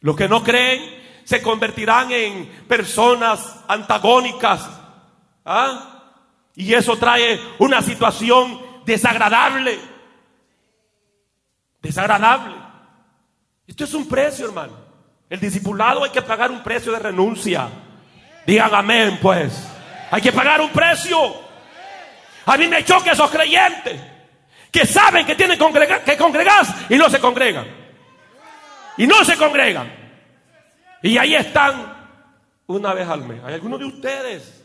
[0.00, 4.68] Los que no creen se convertirán en personas antagónicas.
[5.44, 6.02] ¿ah?
[6.56, 9.78] Y eso trae una situación desagradable.
[11.80, 12.56] Desagradable.
[13.68, 14.72] Esto es un precio, hermano.
[15.30, 17.68] El discipulado hay que pagar un precio de renuncia.
[18.46, 19.68] Digan amén, pues.
[20.10, 21.18] Hay que pagar un precio.
[22.46, 24.00] A mí me choca esos creyentes
[24.70, 25.58] que saben que tienen
[26.04, 27.66] que congregarse y no se congregan.
[28.96, 29.92] Y no se congregan.
[31.02, 32.10] Y ahí están
[32.66, 33.42] una vez al mes.
[33.44, 34.64] Hay algunos de ustedes.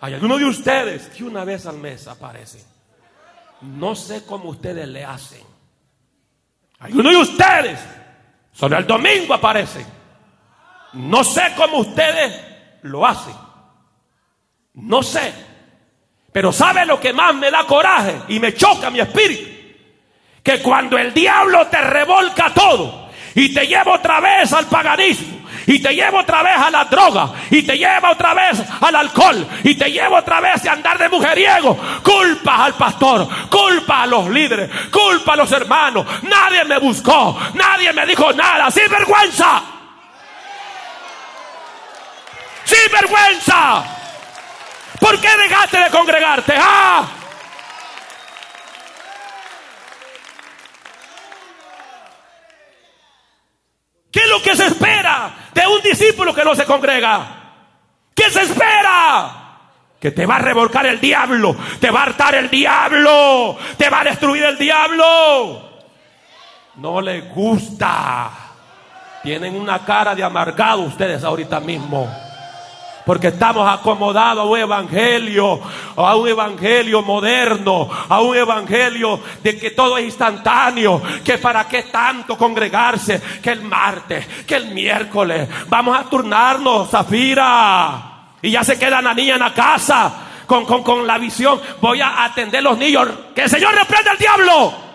[0.00, 2.62] Hay algunos de ustedes que una vez al mes aparecen.
[3.60, 5.42] No sé cómo ustedes le hacen.
[6.78, 7.80] Algunos de ustedes
[8.52, 9.97] solo el domingo aparecen.
[10.98, 12.40] No sé cómo ustedes
[12.82, 13.34] lo hacen.
[14.74, 15.32] No sé.
[16.32, 19.48] Pero ¿sabe lo que más me da coraje y me choca mi espíritu?
[20.42, 25.78] Que cuando el diablo te revolca todo y te lleva otra vez al paganismo y
[25.78, 29.76] te lleva otra vez a la droga y te lleva otra vez al alcohol y
[29.76, 34.68] te lleva otra vez a andar de mujeriego, culpa al pastor, culpa a los líderes,
[34.90, 36.04] culpa a los hermanos.
[36.22, 39.77] Nadie me buscó, nadie me dijo nada, sin vergüenza.
[42.68, 43.84] Sin vergüenza.
[45.00, 46.54] ¿Por qué dejaste de congregarte?
[46.58, 47.08] Ah.
[54.10, 57.26] ¿Qué es lo que se espera de un discípulo que no se congrega?
[58.14, 59.44] ¿Qué se espera?
[59.98, 64.00] Que te va a revolcar el diablo, te va a hartar el diablo, te va
[64.00, 65.68] a destruir el diablo.
[66.76, 68.30] No le gusta.
[69.22, 72.27] Tienen una cara de amargado ustedes ahorita mismo.
[73.08, 75.58] Porque estamos acomodados a un evangelio,
[75.96, 81.84] a un evangelio moderno, a un evangelio de que todo es instantáneo, que para qué
[81.84, 88.26] tanto congregarse, que el martes, que el miércoles, vamos a turnarnos, Zafira.
[88.42, 90.12] Y ya se queda la niña en la casa
[90.46, 94.18] con, con, con la visión, voy a atender los niños, que el Señor reprenda al
[94.18, 94.87] diablo.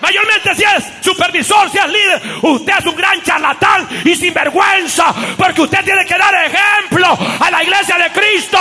[0.00, 5.62] Mayormente si es supervisor, si es líder, usted es un gran charlatán y sinvergüenza, porque
[5.62, 8.58] usted tiene que dar ejemplo a la iglesia de Cristo.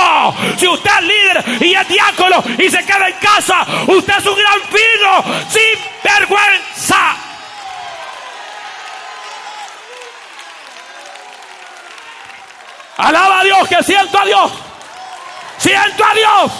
[0.58, 4.36] Si usted es líder y es diácono y se queda en casa, usted es un
[4.36, 7.18] gran fino, sin vergüenza.
[12.98, 14.52] Alaba a Dios, que siento a Dios.
[15.60, 16.52] Siento a Dios.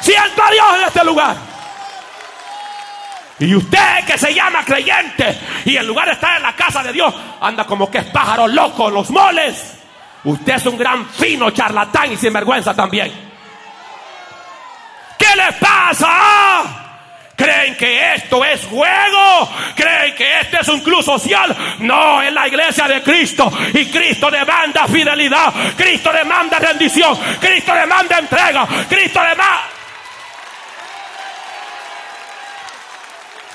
[0.00, 1.47] Siento a Dios en este lugar.
[3.40, 6.92] Y usted que se llama creyente y en lugar de estar en la casa de
[6.92, 9.74] Dios, anda como que es pájaro loco los moles.
[10.24, 13.12] Usted es un gran fino charlatán y sinvergüenza también.
[15.16, 16.88] ¿Qué les pasa?
[17.36, 19.48] ¿Creen que esto es juego?
[19.76, 21.56] ¿Creen que este es un club social?
[21.78, 23.52] No, es la iglesia de Cristo.
[23.74, 25.54] Y Cristo demanda fidelidad.
[25.76, 27.16] Cristo demanda rendición.
[27.40, 28.66] Cristo demanda entrega.
[28.88, 29.77] Cristo demanda...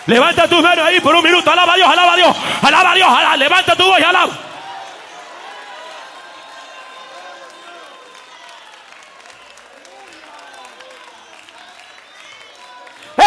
[0.06, 1.50] Levanta tus manos ahí por un minuto.
[1.52, 3.10] Alaba a Dios, alaba a Dios, alaba a Dios.
[3.38, 4.34] Levanta tu voz y alaba.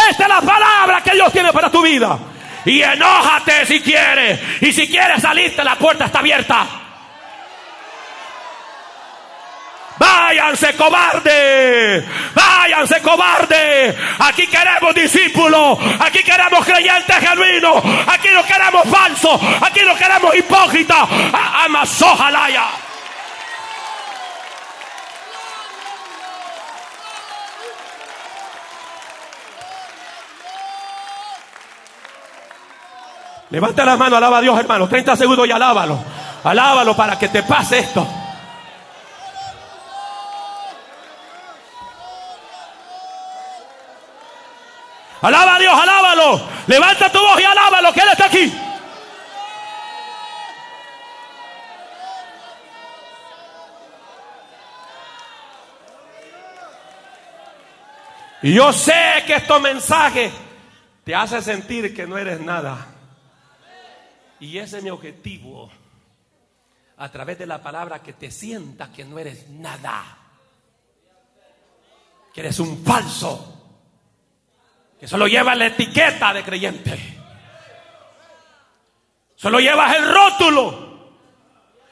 [0.09, 2.17] Esta es la palabra que Dios tiene para tu vida.
[2.65, 4.39] Y enójate si quieres.
[4.61, 6.86] Y si quieres salirte, la puerta está abierta.
[9.99, 12.07] Váyanse, cobarde.
[12.33, 13.95] Váyanse cobardes.
[14.19, 15.79] Aquí queremos discípulos.
[15.99, 17.83] Aquí queremos creyentes genuinos.
[18.07, 19.39] Aquí no queremos falsos.
[19.61, 21.07] Aquí no queremos hipócritas.
[21.65, 22.65] Amazojalaya.
[33.49, 34.89] Levanta la mano, alaba a Dios, hermano.
[34.89, 35.97] 30 segundos y alábalo.
[36.43, 38.05] Alábalo para que te pase esto.
[45.27, 46.41] Alaba a Dios, alábalo.
[46.67, 48.53] Levanta tu voz y alábalo, que Él está aquí.
[58.41, 58.93] Y yo sé
[59.25, 60.31] que estos mensajes
[61.03, 62.87] te hacen sentir que no eres nada.
[64.39, 65.69] Y ese es mi objetivo.
[66.99, 70.05] A través de la palabra que te sientas que no eres nada.
[72.33, 73.56] Que eres un falso.
[74.99, 77.17] Que solo llevas la etiqueta de creyente.
[79.35, 80.87] Solo llevas el rótulo.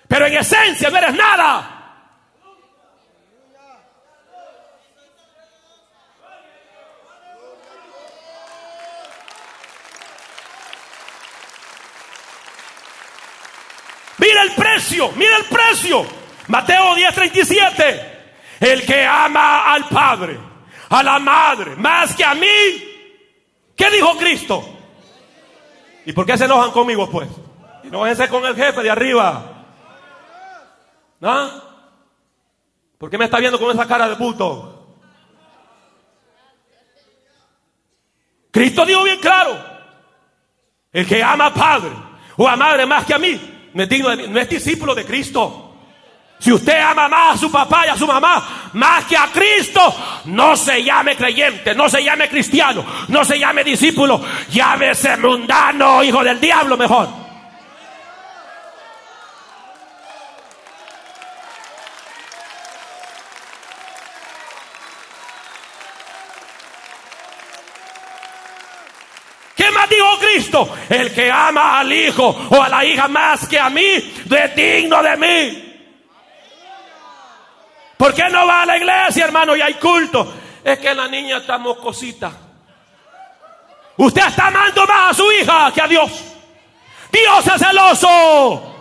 [0.08, 1.72] Pero en esencia no eres nada.
[14.18, 16.06] Mira el precio, mira el precio.
[16.48, 18.12] Mateo 10:37.
[18.60, 20.40] El que ama al Padre,
[20.90, 22.85] a la Madre, más que a mí.
[23.76, 24.64] ¿Qué dijo Cristo?
[26.06, 27.28] ¿Y por qué se enojan conmigo pues?
[27.92, 29.66] Váyanse con el jefe de arriba.
[31.20, 31.66] ¿No?
[32.98, 34.76] ¿Por qué me está viendo con esa cara de puto?
[38.52, 39.58] Cristo dijo bien claro.
[40.92, 41.92] El que ama a Padre
[42.38, 45.06] o a Madre más que a mí, no digno de mí, no es discípulo de
[45.06, 45.65] Cristo.
[46.46, 49.82] Si usted ama más a su papá y a su mamá más que a Cristo,
[50.26, 56.24] no se llame creyente, no se llame cristiano, no se llame discípulo, llámese mundano, hijo
[56.24, 57.10] del diablo mejor.
[69.56, 70.76] ¿Qué más dijo Cristo?
[70.90, 75.02] El que ama al hijo o a la hija más que a mí, es digno
[75.02, 75.65] de mí.
[77.98, 80.34] ¿Por qué no va a la iglesia, hermano, y hay culto?
[80.64, 82.32] Es que la niña está moscosita.
[83.98, 86.12] Usted está amando más a su hija que a Dios.
[87.12, 88.76] Dios es celoso.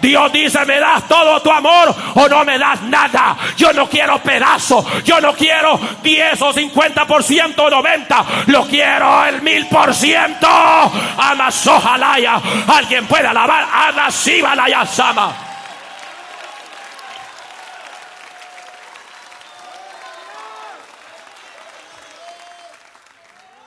[0.00, 3.36] Dios dice, me das todo tu amor o no me das nada.
[3.56, 4.84] Yo no quiero pedazos.
[5.04, 8.24] Yo no quiero 10 o 50% o 90.
[8.46, 10.48] Lo quiero el mil por ciento.
[10.48, 12.40] Amazojalaya.
[12.68, 13.66] Alguien puede alabar.
[13.72, 15.45] Amasibalaya Sama.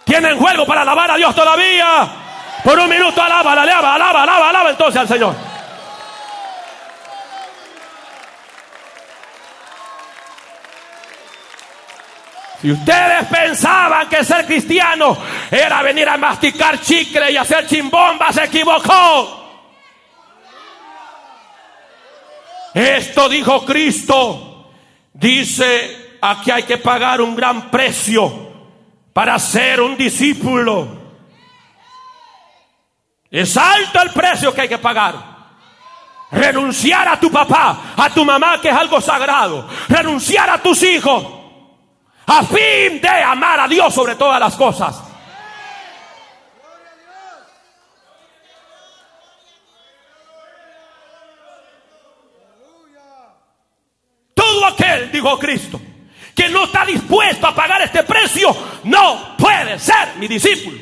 [0.09, 2.09] Tienen juego para alabar a Dios todavía.
[2.63, 5.35] Por un minuto alaba, alaba, alaba, alaba, alaba entonces al Señor.
[12.59, 15.15] Si ustedes pensaban que ser cristiano
[15.51, 19.61] era venir a masticar chicle y hacer chimbomba, se equivocó.
[22.73, 24.71] Esto dijo Cristo.
[25.13, 28.48] Dice, aquí hay que pagar un gran precio
[29.19, 30.87] para ser un discípulo.
[33.29, 35.13] Es alto el precio que hay que pagar.
[36.31, 39.67] Renunciar a tu papá, a tu mamá, que es algo sagrado.
[39.89, 41.21] Renunciar a tus hijos.
[42.27, 45.03] A fin de amar a Dios sobre todas las cosas.
[54.33, 55.81] Todo aquel, dijo Cristo,
[56.39, 60.79] que no está dispuesto a pagar este precio, no puede ser mi discípulo.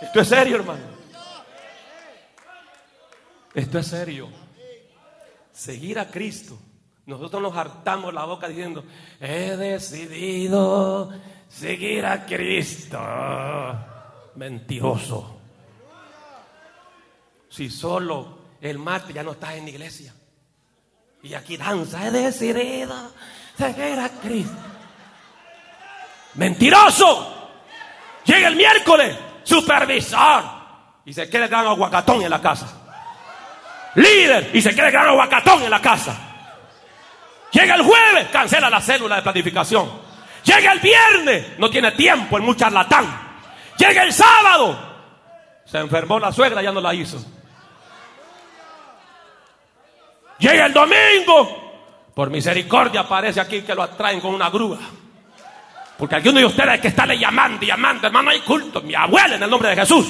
[0.00, 0.80] Esto es serio, hermano.
[3.52, 4.30] Esto es serio.
[5.52, 6.58] Seguir a Cristo.
[7.04, 8.84] Nosotros nos hartamos la boca diciendo,
[9.20, 11.12] he decidido
[11.46, 12.98] seguir a Cristo.
[14.36, 15.39] Mentiroso.
[17.50, 20.14] Si solo el martes ya no estás en la iglesia.
[21.22, 23.12] Y aquí danza, he decidido
[23.58, 24.56] seguir a Cristo.
[26.34, 27.36] Mentiroso.
[28.24, 30.44] Llega el miércoles, supervisor.
[31.04, 32.68] Y se queda el gran aguacatón en la casa.
[33.96, 34.50] Líder.
[34.54, 36.16] Y se queda el gran aguacatón en la casa.
[37.50, 39.90] Llega el jueves, cancela la célula de planificación.
[40.44, 43.06] Llega el viernes, no tiene tiempo, mucha charlatán.
[43.76, 44.78] Llega el sábado,
[45.64, 47.18] se enfermó la suegra, ya no la hizo.
[50.40, 54.78] Llega el domingo, por misericordia aparece aquí que lo atraen con una grúa.
[55.98, 58.80] Porque alguno de ustedes hay que estarle llamando llamando, hermano, hay culto.
[58.80, 60.06] Mi abuela en el nombre de Jesús.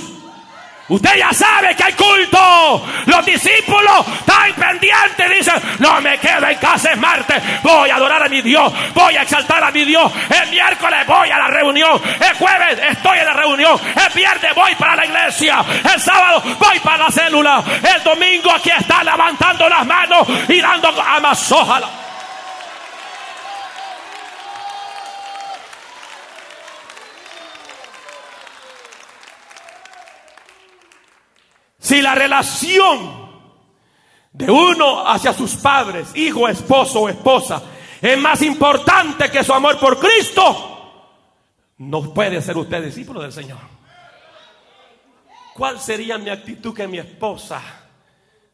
[0.90, 2.84] Usted ya sabe que hay culto.
[3.06, 5.38] Los discípulos están pendientes.
[5.38, 7.40] Dicen, no me quedo en casa, es martes.
[7.62, 8.72] Voy a adorar a mi Dios.
[8.92, 10.12] Voy a exaltar a mi Dios.
[10.28, 12.00] El miércoles voy a la reunión.
[12.20, 13.80] El jueves estoy en la reunión.
[13.94, 15.64] El viernes voy para la iglesia.
[15.94, 17.62] El sábado voy para la célula.
[17.96, 21.99] El domingo aquí está levantando las manos y dando amasójala.
[31.90, 33.28] Si la relación
[34.30, 37.60] de uno hacia sus padres, hijo, esposo o esposa,
[38.00, 41.24] es más importante que su amor por Cristo,
[41.78, 43.58] no puede ser usted discípulo del Señor.
[45.52, 47.60] ¿Cuál sería mi actitud que mi esposa,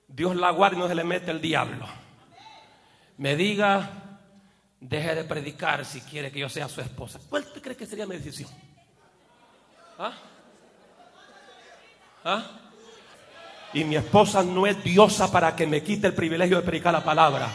[0.08, 1.86] Dios la guarde y no se le mete el diablo,
[3.18, 4.18] me diga,
[4.80, 7.20] deje de predicar si quiere que yo sea su esposa?
[7.28, 8.48] ¿Cuál te cree que sería mi decisión?
[9.98, 10.14] ¿Ah?
[12.24, 12.62] ¿Ah?
[13.72, 17.04] Y mi esposa no es diosa para que me quite el privilegio de predicar la
[17.04, 17.48] palabra.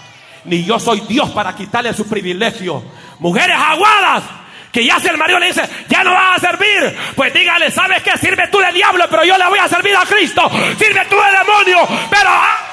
[0.45, 2.83] Ni yo soy Dios para quitarle su privilegio.
[3.19, 4.23] Mujeres aguadas.
[4.71, 8.01] Que ya si el marido le dice, ya no vas a servir, pues dígale, ¿sabes
[8.03, 8.17] qué?
[8.17, 10.49] Sirve tú de diablo, pero yo le voy a servir a Cristo.
[10.79, 12.29] Sirve tú de demonio, pero...
[12.29, 12.67] Ah.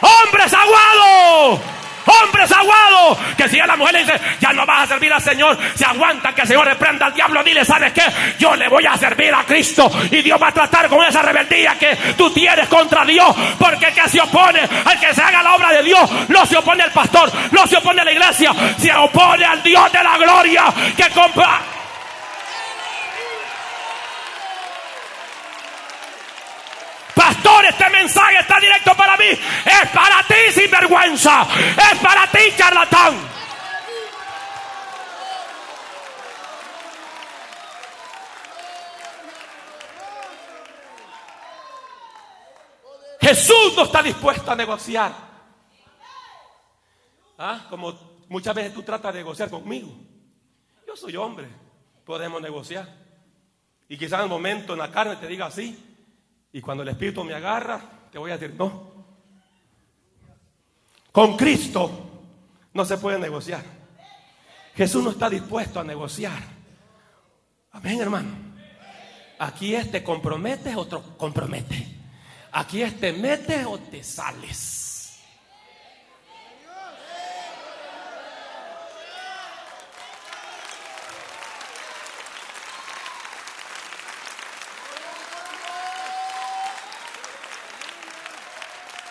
[0.00, 1.77] ¡Hombres aguados!
[2.08, 3.18] Hombres aguados.
[3.36, 5.84] Que si a la mujer le dice, ya no vas a servir al Señor, se
[5.84, 8.02] aguanta que el Señor reprenda al diablo, dile, ¿sabes qué?
[8.38, 11.78] Yo le voy a servir a Cristo y Dios va a tratar con esa rebeldía
[11.78, 15.54] que tú tienes contra Dios, porque el que se opone al que se haga la
[15.54, 18.92] obra de Dios, no se opone al pastor, no se opone a la iglesia, se
[18.94, 20.64] opone al Dios de la gloria
[20.96, 21.60] que compra.
[27.14, 29.24] Pastor, este mensaje está directo para mí.
[29.24, 31.46] Es para ti, sin vergüenza.
[31.92, 33.38] Es para ti, charlatán.
[43.20, 45.12] Jesús no está dispuesto a negociar.
[47.36, 47.66] ¿Ah?
[47.68, 49.88] Como muchas veces tú tratas de negociar conmigo.
[50.86, 51.46] Yo soy hombre,
[52.04, 52.88] podemos negociar.
[53.88, 55.87] Y quizás en el momento en la carne te diga así,
[56.52, 57.80] y cuando el Espíritu me agarra,
[58.10, 58.98] te voy a decir, no.
[61.12, 61.90] Con Cristo
[62.72, 63.62] no se puede negociar.
[64.74, 66.40] Jesús no está dispuesto a negociar.
[67.72, 68.30] Amén, hermano.
[69.38, 71.86] Aquí este comprometes, otro compromete.
[72.52, 74.87] Aquí este metes o te sales.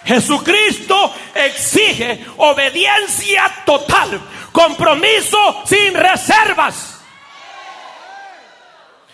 [0.08, 4.22] Jesucristo exige obediencia total,
[4.53, 7.01] compromiso sin reservas.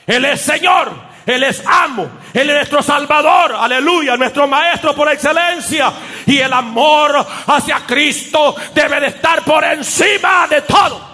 [0.05, 0.93] Él es Señor,
[1.25, 5.91] Él es amo, Él es nuestro Salvador, aleluya, nuestro Maestro por excelencia.
[6.27, 11.13] Y el amor hacia Cristo debe de estar por encima de todo.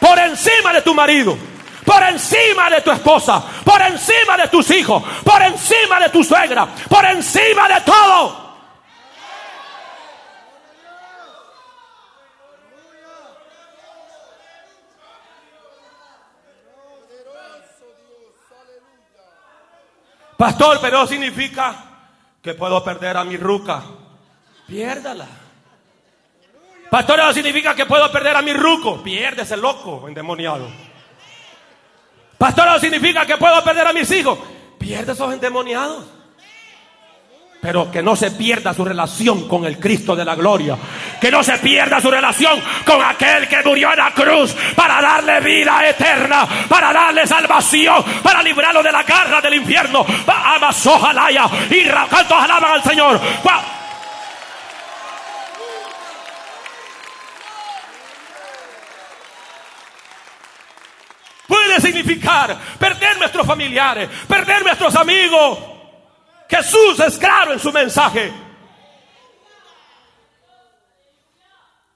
[0.00, 1.57] Por encima de tu marido
[1.88, 6.68] por encima de tu esposa, por encima de tus hijos, por encima de tu suegra,
[6.86, 8.48] por encima de todo.
[20.36, 21.74] Pastor, pero significa
[22.42, 23.82] que puedo perder a mi ruca.
[24.66, 25.26] Piérdala.
[26.90, 29.02] Pastor, eso significa que puedo perder a mi ruco.
[29.02, 30.87] Pierde ese loco endemoniado.
[32.38, 34.38] Pastor, significa que puedo perder a mis hijos.
[34.78, 36.04] Pierde esos endemoniados.
[37.60, 40.78] Pero que no se pierda su relación con el Cristo de la gloria.
[41.20, 45.40] Que no se pierda su relación con aquel que murió en la cruz para darle
[45.40, 50.06] vida eterna, para darle salvación, para librarlo de la garra del infierno.
[50.28, 53.20] Amas, ojalá y alaban al Señor.
[61.80, 65.58] significar perder nuestros familiares, perder nuestros amigos.
[66.48, 68.32] Jesús es claro en su mensaje.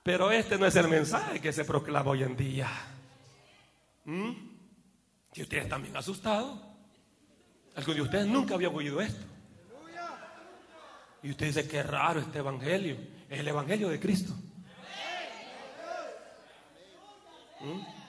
[0.02, 2.68] Pero este no es el mensaje que se proclama hoy en día.
[4.04, 4.32] ¿Mm?
[5.34, 6.60] Y ustedes también asustados.
[7.76, 9.24] Algunos de ustedes nunca habían oído esto.
[11.22, 12.96] Y usted dice, qué raro este evangelio.
[13.30, 14.34] Es el evangelio de Cristo.
[17.60, 18.01] ¿Mm?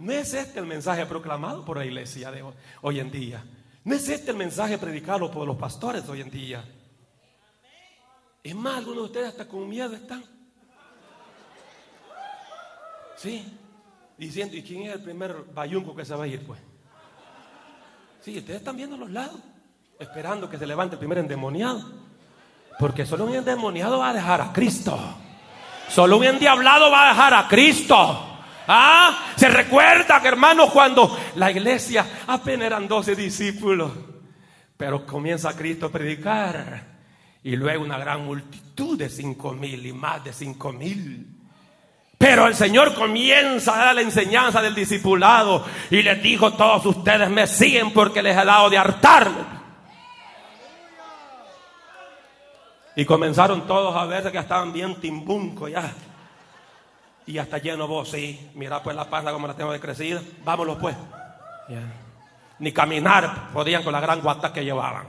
[0.00, 2.42] No es este el mensaje proclamado por la iglesia de
[2.80, 3.44] hoy en día.
[3.84, 6.64] No es este el mensaje predicado por los pastores hoy en día.
[8.42, 10.24] Es más, algunos de ustedes hasta con miedo están.
[13.14, 13.44] Sí.
[14.16, 16.46] Diciendo, ¿y quién es el primer bayunco que se va a ir?
[16.46, 16.60] Pues.
[18.22, 19.38] Sí, ustedes están viendo a los lados,
[19.98, 21.84] esperando que se levante el primer endemoniado.
[22.78, 24.98] Porque solo un endemoniado va a dejar a Cristo.
[25.90, 28.29] Solo un endiablado va a dejar a Cristo.
[28.72, 33.90] Ah, se recuerda que hermanos cuando la iglesia apenas eran 12 discípulos,
[34.76, 36.84] pero comienza Cristo a predicar
[37.42, 41.26] y luego una gran multitud de cinco mil y más de cinco mil.
[42.16, 47.28] Pero el Señor comienza a dar la enseñanza del discipulado y les dijo, todos ustedes
[47.28, 49.60] me siguen porque les he dado de hartarme.
[52.94, 55.92] Y comenzaron todos a ver que estaban bien timbunco ya.
[57.30, 58.50] Y hasta lleno vos, sí.
[58.54, 60.20] Mira pues la panza como la tengo de crecida.
[60.44, 60.96] Vámonos pues.
[62.58, 65.06] Ni caminar podían con la gran guata que llevaban.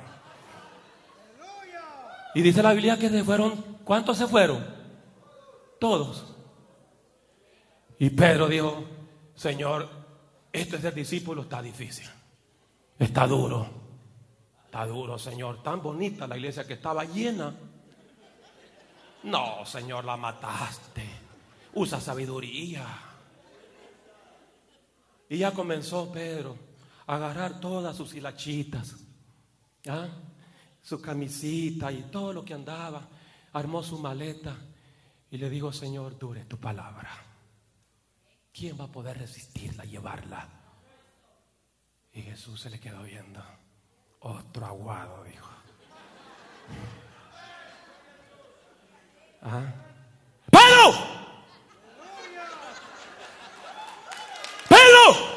[2.36, 4.64] Y dice la Biblia que se fueron, ¿cuántos se fueron?
[5.80, 6.36] Todos.
[7.98, 8.84] Y Pedro dijo,
[9.34, 9.90] Señor,
[10.54, 12.08] este ser discípulo está difícil.
[13.00, 13.68] Está duro.
[14.66, 15.64] Está duro, Señor.
[15.64, 17.52] Tan bonita la iglesia que estaba llena.
[19.24, 21.21] No, Señor, la mataste.
[21.74, 22.86] Usa sabiduría.
[25.30, 26.58] Y ya comenzó Pedro
[27.08, 28.96] a agarrar todas sus hilachitas,
[29.88, 30.08] ¿ah?
[30.82, 33.08] su camisita y todo lo que andaba.
[33.54, 34.58] Armó su maleta
[35.30, 37.10] y le dijo, Señor, dure tu palabra.
[38.54, 40.48] ¿Quién va a poder resistirla, llevarla?
[42.14, 43.42] Y Jesús se le quedó viendo.
[44.20, 45.50] Otro aguado, dijo.
[49.42, 49.74] Ajá.
[50.52, 50.94] ¡Pedro!
[54.70, 55.32] ¡Pedro!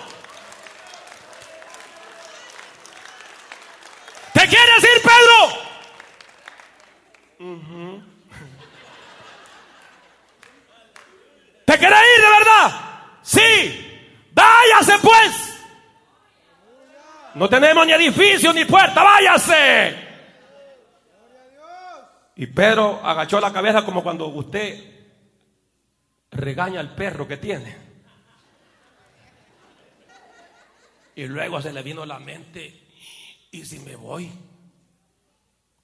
[4.44, 5.38] ¿Te quieres ir, Pedro?
[11.64, 12.68] ¿Te quieres ir de verdad?
[13.22, 14.28] Sí.
[14.32, 15.64] Váyase pues.
[17.36, 19.02] No tenemos ni edificio ni puerta.
[19.02, 19.96] Váyase.
[22.36, 25.08] Y Pedro agachó la cabeza como cuando usted
[26.32, 27.78] regaña al perro que tiene.
[31.16, 32.83] Y luego se le vino la mente,
[33.54, 34.28] ¿y si me voy?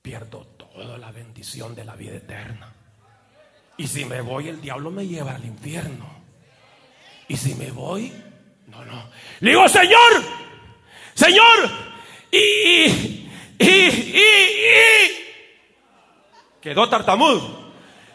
[0.02, 2.74] Pierdo toda la bendición de la vida eterna.
[3.76, 6.04] Y si me voy, el diablo me lleva al infierno.
[7.28, 8.12] Y si me voy,
[8.66, 9.08] no, no.
[9.38, 10.24] Le digo, Señor,
[11.14, 11.70] Señor,
[12.32, 13.16] y, y,
[13.60, 15.10] y, y,
[16.60, 17.72] quedó tartamudo.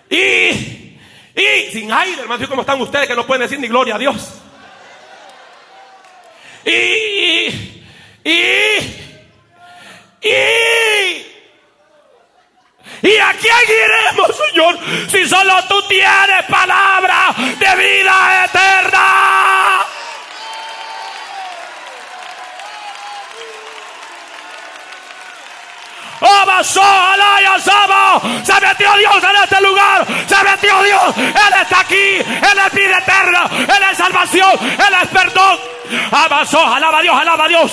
[0.10, 4.00] Y, y sin aire, hermano, como están ustedes que no pueden decir ni gloria a
[4.00, 4.34] Dios.
[6.66, 7.84] Y,
[8.30, 8.95] y,
[10.30, 11.26] y,
[13.02, 14.80] ¿Y a quién iremos, Señor?
[15.10, 19.36] Si solo tú tienes palabra de vida eterna.
[28.44, 30.06] Se metió Dios en este lugar.
[30.28, 31.18] Se metió Dios.
[31.18, 31.96] Él está aquí.
[31.96, 33.50] Él es vida eterna.
[33.52, 34.52] Él es salvación.
[34.62, 35.60] Él es perdón.
[36.12, 36.66] Avanzó.
[36.66, 37.20] Alaba a Dios.
[37.20, 37.72] Alaba a Dios.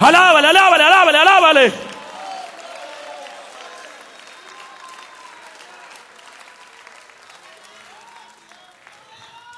[0.00, 1.72] Alábale, alábale, alábale, alábale.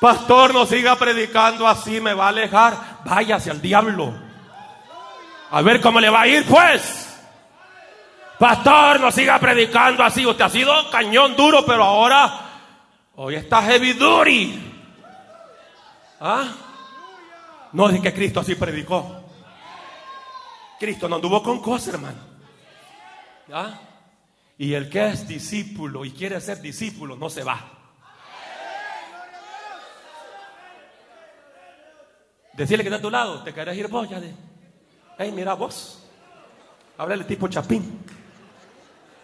[0.01, 2.75] Pastor, no siga predicando así, me va a alejar.
[3.05, 4.13] Váyase al diablo.
[5.53, 7.09] A ver cómo le va a ir, pues.
[8.37, 10.27] Pastor, no siga predicando así.
[10.27, 12.41] Usted ha sido cañón duro, pero ahora,
[13.15, 14.75] hoy está heavy duty.
[16.21, 16.49] ¿Ah?
[17.71, 19.22] No es que Cristo así predicó.
[20.83, 22.19] Cristo no anduvo con cosas, hermano.
[23.53, 23.79] ¿Ah?
[24.59, 27.61] Y el que es discípulo y quiere ser discípulo no se va.
[32.55, 34.35] Decirle que está a tu lado, te querés ir vos ya de.
[35.19, 36.05] Hey, mira vos.
[36.99, 38.01] Háblale tipo chapín.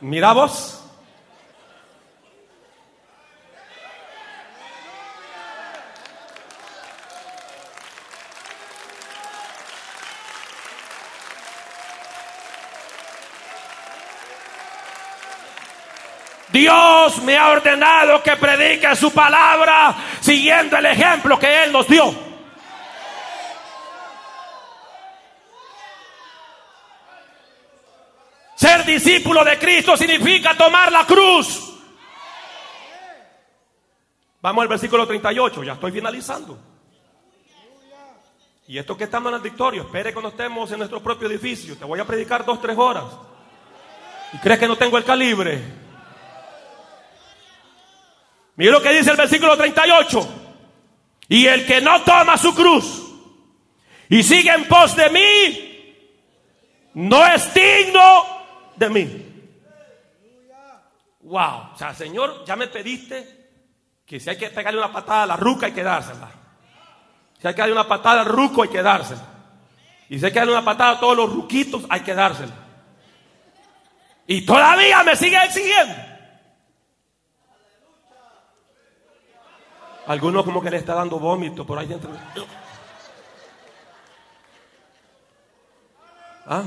[0.00, 0.87] Mira vos.
[16.58, 22.12] Dios me ha ordenado que predique su palabra siguiendo el ejemplo que Él nos dio.
[28.56, 31.74] Ser discípulo de Cristo significa tomar la cruz.
[34.40, 36.58] Vamos al versículo 38, ya estoy finalizando.
[38.66, 41.76] Y esto que estamos en el victorio, espere cuando estemos en nuestro propio edificio.
[41.76, 43.04] Te voy a predicar dos, tres horas.
[44.32, 45.87] ¿Y crees que no tengo el calibre?
[48.58, 50.28] Mira lo que dice el versículo 38.
[51.28, 53.04] Y el que no toma su cruz
[54.08, 55.96] y sigue en pos de mí,
[56.94, 58.24] no es digno
[58.74, 59.24] de mí.
[61.20, 63.50] Wow, o sea, Señor, ya me pediste
[64.04, 66.28] que si hay que pegarle una patada a la ruca hay que dársela.
[67.40, 69.22] Si hay que darle una patada al ruco hay que dársela.
[70.08, 72.54] Y si hay que darle una patada a todos los ruquitos hay que dársela.
[74.26, 76.07] Y todavía me sigue exigiendo.
[80.08, 82.10] Algunos como que le está dando vómito por ahí dentro.
[86.46, 86.64] ¿Ah?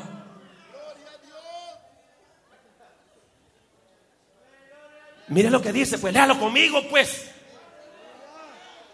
[5.30, 7.32] Mire lo que dice, pues léalo conmigo, pues.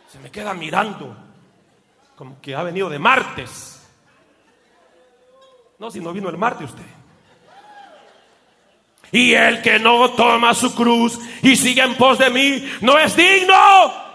[0.09, 1.13] Se me queda mirando,
[2.15, 3.85] como que ha venido de martes.
[5.77, 6.85] No, si no vino el martes usted.
[9.11, 13.13] Y el que no toma su cruz y sigue en pos de mí, no es
[13.13, 14.06] digno.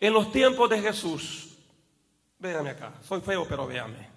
[0.00, 1.56] En los tiempos de Jesús,
[2.38, 4.08] véame acá, soy feo, pero véame.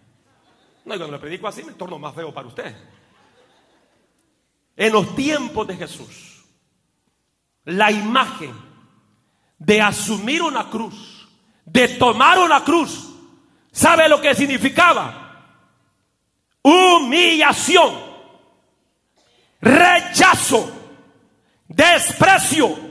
[0.85, 2.75] No, y cuando le predico así me torno más feo para usted
[4.79, 6.41] en los tiempos de Jesús,
[7.65, 8.53] la imagen
[9.57, 11.27] de asumir una cruz,
[11.65, 13.09] de tomar una cruz,
[13.73, 15.67] ¿sabe lo que significaba?
[16.61, 17.93] Humillación,
[19.59, 20.71] rechazo,
[21.67, 22.88] desprecio.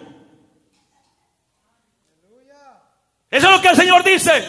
[3.30, 4.44] Eso es lo que el Señor dice.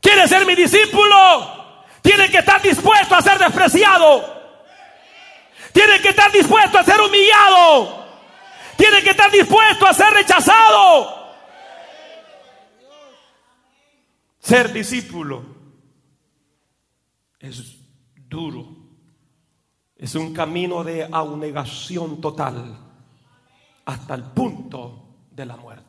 [0.00, 1.56] ¿Quiere ser mi discípulo?
[2.02, 4.36] Tiene que estar dispuesto a ser despreciado.
[5.72, 8.06] Tiene que estar dispuesto a ser humillado.
[8.76, 11.26] Tiene que estar dispuesto a ser rechazado.
[14.38, 15.44] Ser discípulo
[17.40, 17.76] es
[18.28, 18.76] duro.
[19.96, 22.78] Es un camino de abnegación total
[23.86, 25.85] hasta el punto de la muerte.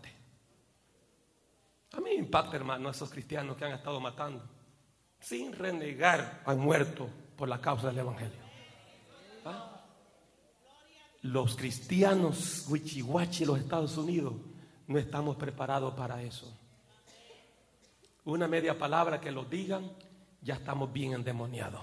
[1.98, 4.44] A mí me impacta, hermano, esos cristianos que han estado matando
[5.20, 8.48] sin renegar, han muerto por la causa del Evangelio.
[9.46, 9.74] ¿Ah?
[11.24, 14.34] los cristianos huichihuachi de los Estados Unidos
[14.88, 16.58] no estamos preparados para eso.
[18.26, 19.92] Una media palabra que lo digan,
[20.42, 21.82] ya estamos bien endemoniados.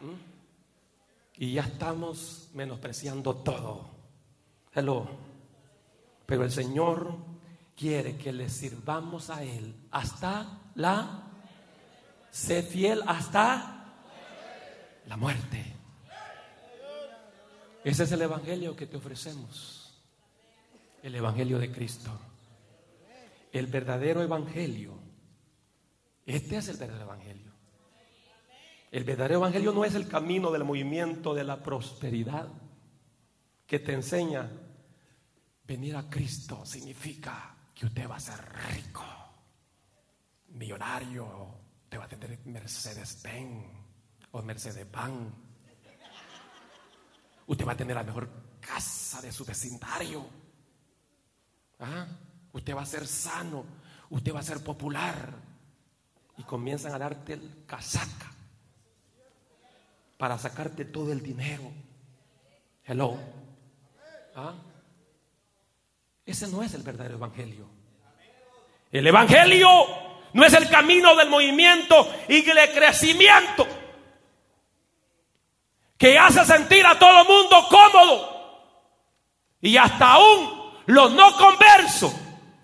[0.00, 1.42] ¿Mm?
[1.42, 3.90] Y ya estamos menospreciando todo.
[4.72, 5.06] Hello.
[6.26, 7.16] Pero el Señor
[7.76, 11.30] quiere que le sirvamos a Él hasta la...
[12.30, 13.94] Sé fiel hasta
[15.06, 15.64] la muerte.
[17.84, 20.02] Ese es el Evangelio que te ofrecemos.
[21.02, 22.10] El Evangelio de Cristo.
[23.52, 24.98] El verdadero Evangelio.
[26.26, 27.52] Este es el verdadero Evangelio.
[28.90, 32.48] El verdadero Evangelio no es el camino del movimiento de la prosperidad
[33.66, 34.50] que te enseña
[35.66, 37.53] venir a Cristo significa
[37.86, 38.40] usted va a ser
[38.72, 39.04] rico,
[40.48, 41.26] millonario,
[41.84, 43.66] usted va a tener Mercedes-Benz
[44.32, 45.44] o Mercedes-Benz
[47.46, 48.28] Usted va a tener la mejor
[48.60, 50.24] casa de su vecindario.
[51.78, 52.06] ¿Ah?
[52.52, 53.64] Usted va a ser sano.
[54.10, 55.34] Usted va a ser popular.
[56.36, 58.32] Y comienzan a darte el casaca
[60.16, 61.70] para sacarte todo el dinero.
[62.84, 63.18] Hello.
[64.34, 64.54] ¿Ah?
[66.24, 67.73] Ese no es el verdadero evangelio.
[68.94, 69.68] El evangelio
[70.34, 73.66] no es el camino del movimiento y del crecimiento
[75.98, 78.78] que hace sentir a todo el mundo cómodo.
[79.60, 82.14] Y hasta aún los no conversos,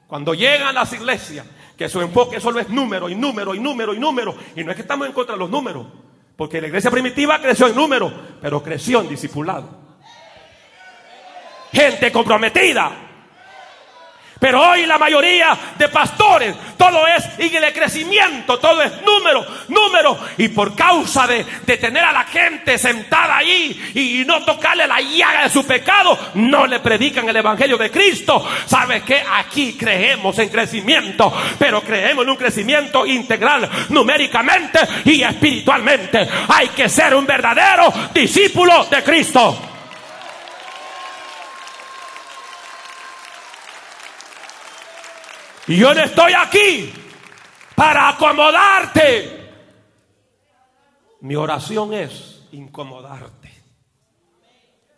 [0.07, 1.45] cuando llegan a las iglesias,
[1.76, 4.37] que su enfoque solo es número y número y número y número.
[4.55, 5.85] Y no es que estamos en contra de los números,
[6.37, 9.68] porque la iglesia primitiva creció en número, pero creció en discipulado.
[11.72, 13.09] Gente comprometida,
[14.41, 20.18] pero hoy la mayoría de pastores, todo es y de crecimiento, todo es número, número.
[20.38, 21.45] Y por causa de,
[21.76, 26.66] tener a la gente sentada ahí y, no tocarle la llaga de su pecado, no
[26.66, 28.43] le predican el Evangelio de Cristo.
[28.66, 36.26] ¿Sabes que Aquí creemos en crecimiento, pero creemos en un crecimiento integral numéricamente y espiritualmente.
[36.49, 39.69] Hay que ser un verdadero discípulo de Cristo.
[45.66, 46.92] Y yo no estoy aquí
[47.76, 49.40] para acomodarte.
[51.20, 53.50] Mi oración es incomodarte.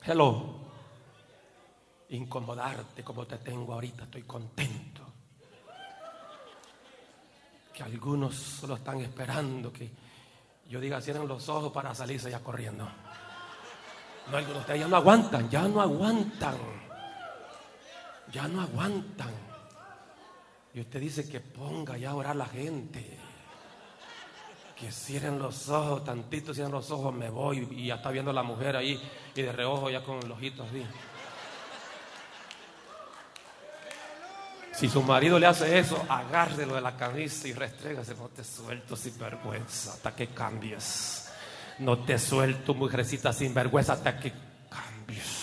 [0.04, 0.60] Hello.
[2.10, 4.04] Incomodarte como te tengo ahorita.
[4.04, 5.02] Estoy contento.
[7.72, 9.90] Que algunos solo están esperando que
[10.68, 12.88] yo diga cierren los ojos para salirse ya corriendo.
[14.30, 16.56] No, algunos ya no aguantan, ya no aguantan.
[18.30, 19.41] Ya no aguantan.
[20.74, 23.18] Y usted dice que ponga ya a orar la gente.
[24.78, 27.68] Que cierren los ojos, tantito cierren los ojos, me voy.
[27.72, 29.00] Y ya está viendo la mujer ahí
[29.34, 30.84] y de reojo ya con los ojitos así.
[34.74, 38.14] Si su marido le hace eso, agárrelo de la camisa y restrégase.
[38.14, 41.30] No te suelto sin vergüenza hasta que cambies.
[41.78, 44.32] No te suelto, mujercita sin vergüenza, hasta que
[44.68, 45.41] cambies.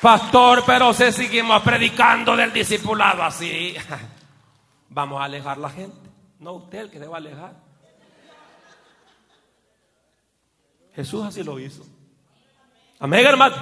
[0.00, 3.74] Pastor, pero si seguimos predicando del discipulado así,
[4.90, 6.08] vamos a alejar la gente.
[6.38, 7.56] No usted el que debe alejar.
[10.94, 11.84] Jesús así lo hizo.
[13.00, 13.58] Amén, hermanos.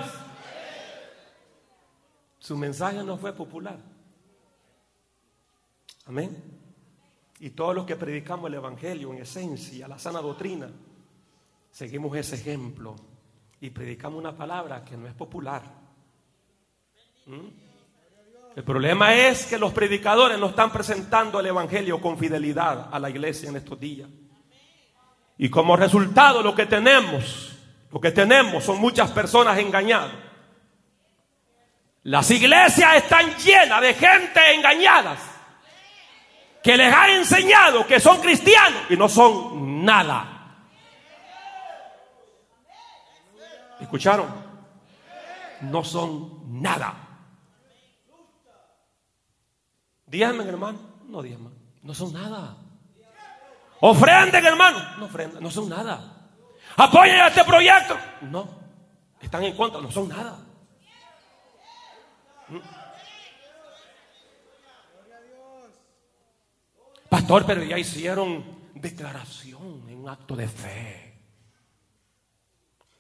[2.39, 3.78] Su mensaje no fue popular.
[6.07, 6.61] Amén.
[7.41, 10.70] Y todos los que predicamos el Evangelio en esencia, la sana doctrina,
[11.70, 12.95] seguimos ese ejemplo
[13.61, 15.86] y predicamos una palabra que no es popular.
[17.27, 23.11] El problema es que los predicadores no están presentando el Evangelio con fidelidad a la
[23.11, 24.09] iglesia en estos días.
[25.37, 27.55] Y como resultado lo que tenemos,
[27.91, 30.12] lo que tenemos son muchas personas engañadas.
[32.05, 35.18] Las iglesias están llenas de gente engañadas
[36.62, 40.33] que les ha enseñado que son cristianos y no son nada.
[43.81, 44.27] ¿Escucharon?
[45.62, 47.06] No son nada.
[50.07, 50.79] Díganme, hermano.
[51.09, 51.51] No díganme.
[51.83, 52.57] No son nada.
[53.81, 54.79] Ofrenden, hermano.
[54.99, 55.43] No ofrendan.
[55.43, 56.29] No son nada.
[56.77, 57.97] Apoyen a este proyecto.
[58.23, 58.49] No.
[59.21, 59.81] Están en contra.
[59.81, 60.39] No son nada.
[67.09, 68.45] Pastor, pero ya hicieron
[68.75, 71.23] declaración en un acto de fe.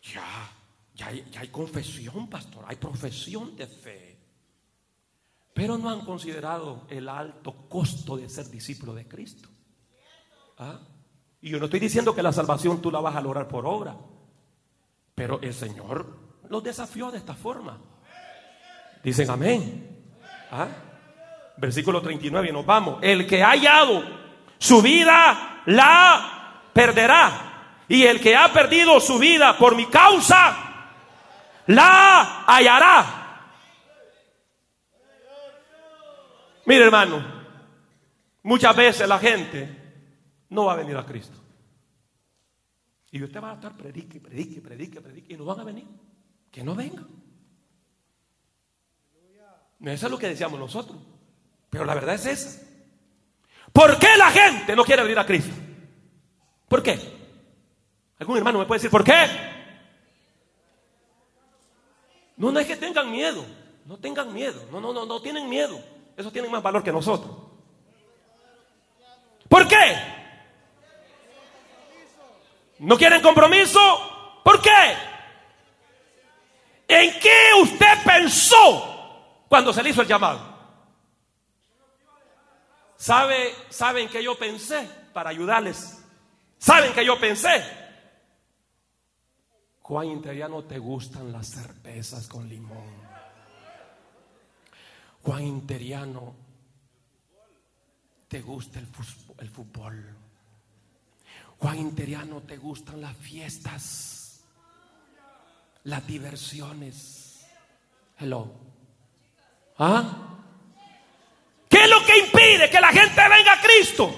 [0.02, 0.50] Ya,
[0.94, 4.15] ya ya hay confesión, pastor, hay profesión de fe.
[5.56, 9.48] Pero no han considerado el alto costo de ser discípulo de Cristo.
[10.58, 10.80] ¿Ah?
[11.40, 13.96] Y yo no estoy diciendo que la salvación tú la vas a lograr por obra.
[15.14, 16.14] Pero el Señor
[16.50, 17.78] los desafió de esta forma.
[19.02, 20.04] Dicen amén.
[20.52, 20.68] ¿Ah?
[21.56, 22.98] Versículo 39, nos vamos.
[23.00, 24.02] El que ha hallado
[24.58, 27.84] su vida la perderá.
[27.88, 30.54] Y el que ha perdido su vida por mi causa
[31.68, 33.15] la hallará.
[36.66, 37.24] Mire hermano,
[38.42, 39.86] muchas veces la gente
[40.50, 41.38] no va a venir a Cristo.
[43.12, 45.86] Y usted va a estar predique, predique, predique, predique y no van a venir.
[46.50, 47.06] Que no vengan.
[49.80, 50.98] Eso es lo que decíamos nosotros.
[51.70, 52.66] Pero la verdad es esa.
[53.72, 55.54] ¿Por qué la gente no quiere venir a Cristo?
[56.68, 56.98] ¿Por qué?
[58.18, 59.28] ¿Algún hermano me puede decir por qué?
[62.36, 63.44] No, no es que tengan miedo.
[63.84, 64.66] No tengan miedo.
[64.72, 65.78] No, no, no, no tienen miedo.
[66.16, 67.30] Eso tienen más valor que nosotros.
[69.48, 70.16] ¿Por qué?
[72.78, 73.80] ¿No quieren compromiso?
[74.44, 74.96] ¿Por qué?
[76.88, 80.56] ¿En qué usted pensó cuando se le hizo el llamado?
[82.96, 86.02] ¿Sabe, ¿Saben que yo pensé para ayudarles?
[86.58, 87.62] ¿Saben que yo pensé?
[89.82, 92.75] Juan Interiano te gustan las cervezas con limón.
[95.26, 96.36] Juan Interiano
[98.28, 98.86] te gusta el,
[99.50, 100.16] fútbol.
[101.58, 104.44] Juan Interiano te gustan las fiestas,
[105.82, 107.44] las diversiones.
[108.20, 108.52] Hello.
[109.80, 110.38] ¿Ah?
[111.68, 114.14] ¿Qué es lo que impide que la gente venga a Cristo?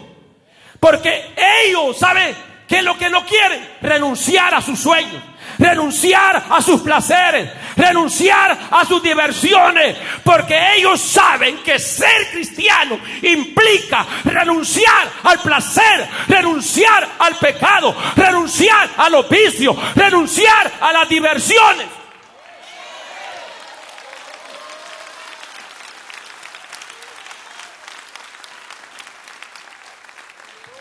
[0.78, 1.34] Porque
[1.64, 2.36] ellos, ¿saben?
[2.68, 3.66] ¿Qué es lo que no quieren?
[3.80, 5.22] Renunciar a sus sueños,
[5.58, 14.04] renunciar a sus placeres, renunciar a sus diversiones, porque ellos saben que ser cristiano implica
[14.22, 21.97] renunciar al placer, renunciar al pecado, renunciar a los vicios, renunciar a las diversiones.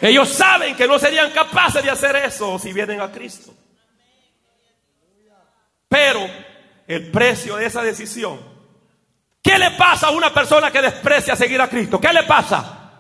[0.02, 3.54] Ellos saben que no serían capaces de hacer eso si vienen a Cristo.
[5.90, 6.28] Pero
[6.88, 8.58] el precio de esa decisión
[9.48, 12.02] ¿Qué le pasa a una persona que desprecia seguir a Cristo?
[12.02, 12.92] ¿Qué le pasa?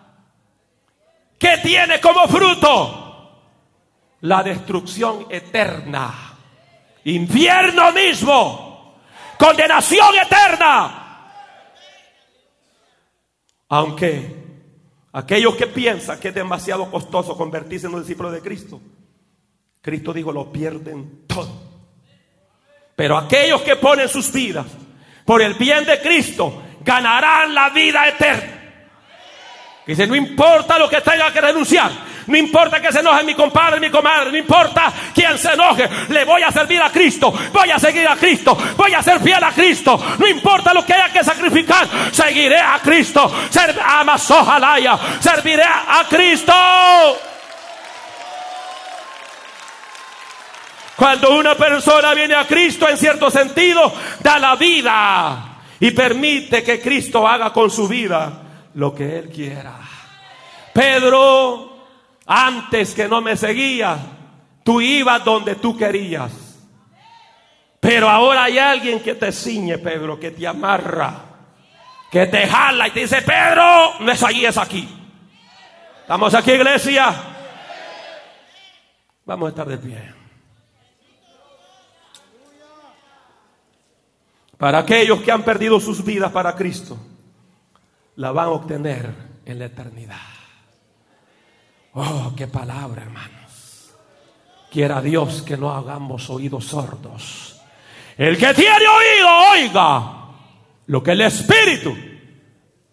[1.37, 3.41] ¿Qué tiene como fruto?
[4.21, 6.37] La destrucción eterna.
[7.03, 9.01] Infierno mismo.
[9.37, 11.33] Condenación eterna.
[13.67, 14.36] Aunque
[15.11, 18.81] aquellos que piensan que es demasiado costoso convertirse en un discípulo de Cristo,
[19.81, 21.67] Cristo dijo, lo pierden todo.
[22.95, 24.65] Pero aquellos que ponen sus vidas
[25.23, 28.56] por el bien de Cristo ganarán la vida eterna.
[29.87, 31.89] Dice, no importa lo que tenga que renunciar,
[32.27, 36.25] no importa que se enoje mi compadre, mi comadre, no importa quién se enoje, le
[36.25, 39.53] voy a servir a Cristo, voy a seguir a Cristo, voy a ser fiel a
[39.53, 46.05] Cristo, no importa lo que haya que sacrificar, seguiré a Cristo, Ser, amasojalaya, serviré a
[46.09, 46.53] Cristo.
[50.97, 56.81] Cuando una persona viene a Cristo en cierto sentido, da la vida y permite que
[56.81, 58.46] Cristo haga con su vida
[58.77, 59.79] lo que Él quiera.
[60.71, 61.87] Pedro,
[62.27, 63.97] antes que no me seguía,
[64.63, 66.31] tú ibas donde tú querías.
[67.79, 71.15] Pero ahora hay alguien que te ciñe, Pedro, que te amarra,
[72.11, 74.87] que te jala y te dice, Pedro, no es allí, es aquí.
[76.01, 77.15] ¿Estamos aquí, iglesia?
[79.25, 80.13] Vamos a estar de pie.
[84.55, 86.97] Para aquellos que han perdido sus vidas para Cristo,
[88.17, 89.13] la van a obtener
[89.45, 90.17] en la eternidad.
[91.93, 93.95] Oh, qué palabra, hermanos.
[94.71, 97.61] Quiera Dios que no hagamos oídos sordos.
[98.17, 100.13] El que tiene oído, oiga
[100.87, 101.95] lo que el Espíritu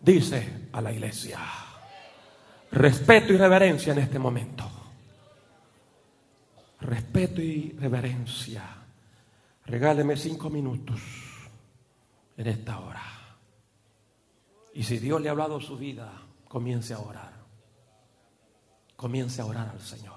[0.01, 1.39] dice a la iglesia.
[2.73, 4.71] Respeto y reverencia en este momento.
[6.81, 8.63] Respeto y reverencia.
[9.67, 11.01] Regáleme cinco minutos
[12.37, 13.14] en esta hora.
[14.75, 16.11] Y si Dios le ha hablado su vida,
[16.49, 17.33] comience a orar.
[18.97, 20.15] Comience a orar al Señor.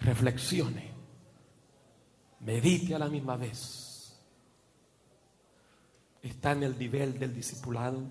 [0.00, 0.94] Reflexione.
[2.40, 4.18] Medite a la misma vez.
[6.22, 8.02] Está en el nivel del discipulado.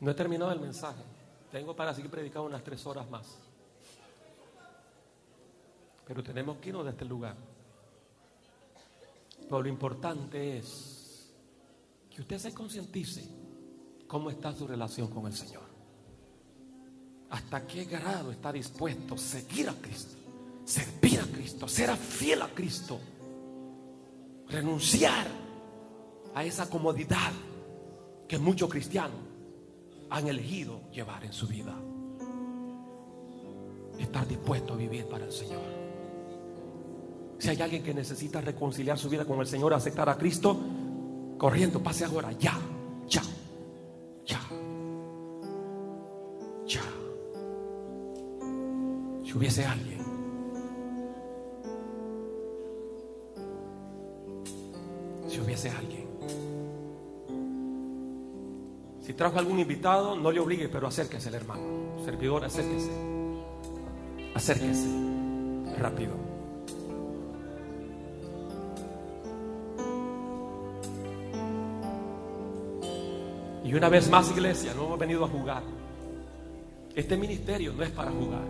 [0.00, 1.02] No he terminado el mensaje.
[1.52, 3.26] Tengo para seguir predicando unas tres horas más.
[6.06, 7.36] Pero tenemos que irnos de este lugar.
[9.42, 11.30] Pero lo importante es
[12.08, 13.28] que usted se concientice
[14.06, 15.64] cómo está su relación con el Señor.
[17.30, 20.16] Hasta qué grado está dispuesto a seguir a Cristo,
[20.64, 22.98] servir a Cristo, ser fiel a Cristo,
[24.48, 25.28] renunciar
[26.34, 27.32] a esa comodidad
[28.26, 29.29] que muchos cristianos
[30.10, 31.74] han elegido llevar en su vida.
[33.98, 35.62] Estar dispuesto a vivir para el Señor.
[37.38, 40.58] Si hay alguien que necesita reconciliar su vida con el Señor, aceptar a Cristo,
[41.38, 42.58] corriendo, pase ahora, ya,
[43.08, 43.22] ya,
[44.26, 44.40] ya,
[46.66, 46.82] ya.
[49.24, 50.00] Si hubiese alguien.
[55.28, 56.09] Si hubiese alguien.
[59.02, 61.62] Si trajo algún invitado, no le obligue, pero acérquese, el hermano.
[62.04, 62.90] Servidor, acérquese.
[64.34, 64.88] Acérquese.
[65.78, 66.30] Rápido.
[73.64, 75.62] Y una vez más, iglesia, no hemos venido a jugar.
[76.94, 78.42] Este ministerio no es para jugar.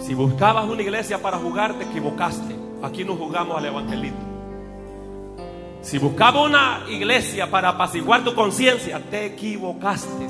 [0.00, 2.54] Si buscabas una iglesia para jugar, te equivocaste.
[2.82, 4.33] Aquí no jugamos al evangelito.
[5.84, 10.26] Si buscaba una iglesia para apaciguar tu conciencia, te equivocaste.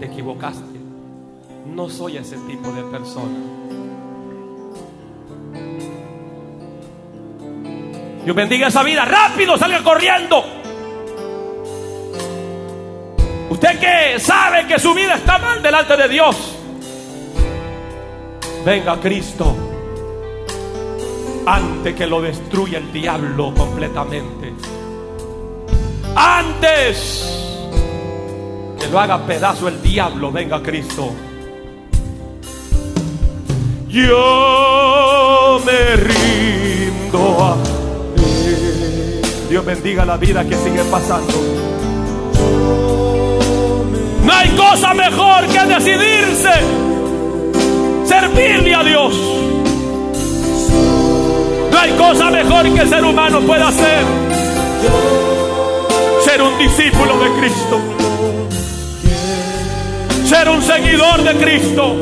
[0.00, 0.78] Te equivocaste.
[1.66, 3.38] No soy ese tipo de persona.
[8.24, 9.04] Dios bendiga esa vida.
[9.04, 10.42] Rápido, salga corriendo.
[13.50, 16.56] Usted que sabe que su vida está mal delante de Dios.
[18.64, 19.67] Venga Cristo.
[21.50, 24.52] Antes que lo destruya el diablo completamente.
[26.14, 27.24] Antes
[28.78, 31.10] que lo haga pedazo el diablo, venga Cristo.
[33.88, 37.56] Yo me rindo a.
[39.48, 41.32] Dios bendiga la vida que sigue pasando.
[44.22, 46.50] No hay cosa mejor que decidirse
[48.04, 49.47] servirle a Dios.
[51.80, 54.04] Hay cosa mejor que el ser humano pueda hacer.
[56.24, 57.80] Ser un discípulo de Cristo.
[60.24, 61.96] Ser un seguidor de Cristo.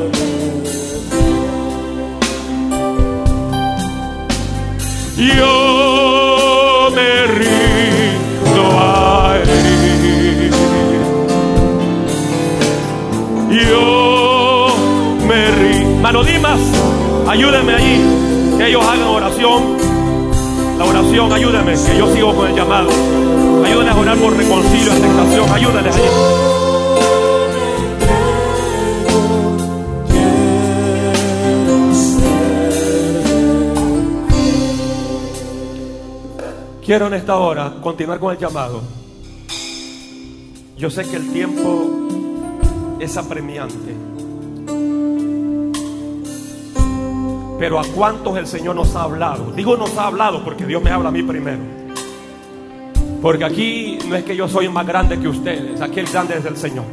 [5.18, 10.50] Yo me rindo a Él.
[13.50, 14.74] Yo
[15.28, 16.00] me rindo.
[16.00, 16.60] Mano Dimas,
[17.28, 18.25] ayúdenme allí.
[18.58, 19.76] Que ellos hagan oración.
[20.78, 22.88] La oración, ayúdenme, que yo sigo con el llamado.
[23.64, 25.50] Ayúdenles a orar por reconcilio, aceptación.
[25.50, 26.56] Ayúdenles allí.
[36.86, 38.80] Quiero en esta hora continuar con el llamado.
[40.78, 42.06] Yo sé que el tiempo
[43.00, 44.15] es apremiante.
[47.58, 49.52] Pero a cuántos el Señor nos ha hablado.
[49.52, 51.58] Digo nos ha hablado porque Dios me habla a mí primero.
[53.22, 55.80] Porque aquí no es que yo soy más grande que ustedes.
[55.80, 56.84] Aquí el grande es el Señor.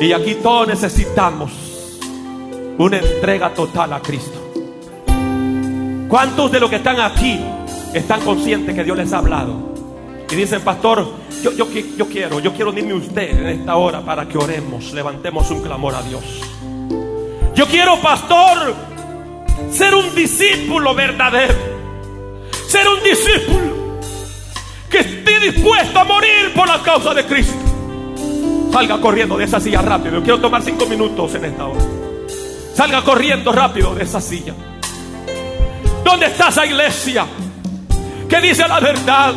[0.00, 1.52] Y aquí todos necesitamos
[2.78, 4.38] una entrega total a Cristo.
[6.08, 7.40] ¿Cuántos de los que están aquí
[7.94, 9.70] están conscientes que Dios les ha hablado?
[10.30, 11.06] Y dicen, pastor,
[11.42, 11.66] yo, yo,
[12.06, 15.94] quiero, yo quiero unirme a usted en esta hora para que oremos, levantemos un clamor
[15.94, 16.22] a Dios.
[17.54, 18.74] Yo quiero, pastor,
[19.70, 21.54] ser un discípulo verdadero.
[22.68, 24.00] Ser un discípulo
[24.88, 27.58] que esté dispuesto a morir por la causa de Cristo.
[28.72, 30.16] Salga corriendo de esa silla rápido.
[30.16, 31.80] Yo quiero tomar cinco minutos en esta hora.
[32.74, 34.54] Salga corriendo rápido de esa silla.
[36.04, 37.26] ¿Dónde está esa iglesia
[38.28, 39.34] que dice la verdad?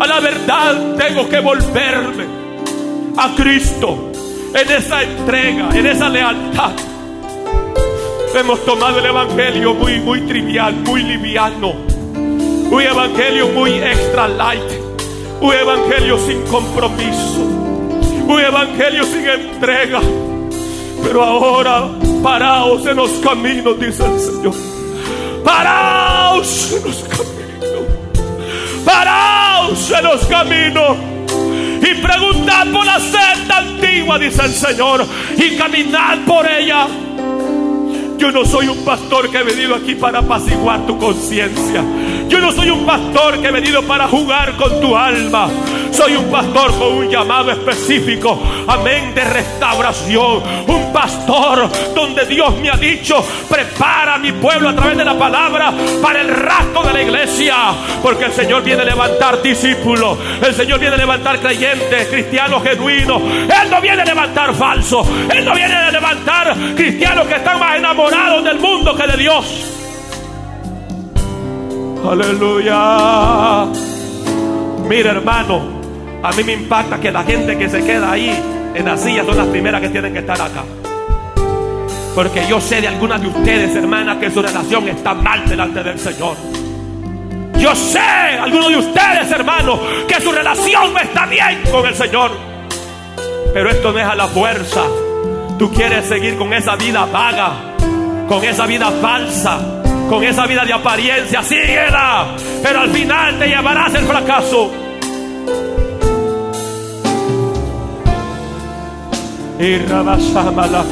[0.00, 2.24] A la verdad tengo que volverme
[3.16, 4.12] a Cristo
[4.54, 6.72] en esa entrega, en esa lealtad.
[8.34, 11.72] Hemos tomado el evangelio muy, muy trivial, muy liviano.
[12.70, 14.70] Un evangelio muy extra light.
[15.40, 17.40] Un evangelio sin compromiso.
[18.26, 20.00] Un evangelio sin entrega.
[21.02, 21.88] Pero ahora,
[22.22, 24.54] paraos en los caminos, dice el Señor.
[25.42, 27.86] Paraos en los caminos.
[28.84, 30.96] Paraos en los caminos.
[31.80, 35.06] Y preguntad por la senda antigua, dice el Señor.
[35.36, 36.86] Y caminad por ella.
[38.18, 41.84] Yo no soy un pastor que he venido aquí para apaciguar tu conciencia.
[42.28, 45.48] Yo no soy un pastor que he venido para jugar con tu alma.
[45.92, 48.42] Soy un pastor con un llamado específico.
[48.66, 50.42] Amén, de restauración.
[50.66, 55.16] Un pastor donde Dios me ha dicho, prepara a mi pueblo a través de la
[55.16, 55.72] palabra
[56.02, 57.54] para el rastro de la iglesia.
[58.02, 60.18] Porque el Señor viene a levantar discípulos.
[60.44, 63.22] El Señor viene a levantar creyentes, cristianos genuinos.
[63.22, 65.06] Él no viene a levantar falsos.
[65.30, 68.07] Él no viene a levantar cristianos que están más enamorados
[68.42, 69.64] del mundo que de Dios.
[72.08, 73.66] Aleluya.
[74.88, 75.60] Mira, hermano,
[76.22, 78.34] a mí me impacta que la gente que se queda ahí
[78.74, 80.64] en la silla son las primeras que tienen que estar acá.
[82.14, 85.98] Porque yo sé de algunas de ustedes, hermanas, que su relación está mal delante del
[85.98, 86.36] Señor.
[87.58, 92.30] Yo sé, algunos de ustedes, hermanos, que su relación no está bien con el Señor.
[93.52, 94.84] Pero esto no es a la fuerza.
[95.58, 97.67] Tú quieres seguir con esa vida vaga,
[98.28, 99.58] con esa vida falsa,
[100.08, 101.42] con esa vida de apariencia.
[101.42, 102.26] Síguela,
[102.62, 104.70] pero al final te llevarás el fracaso.
[109.58, 110.84] Y Rabashama la.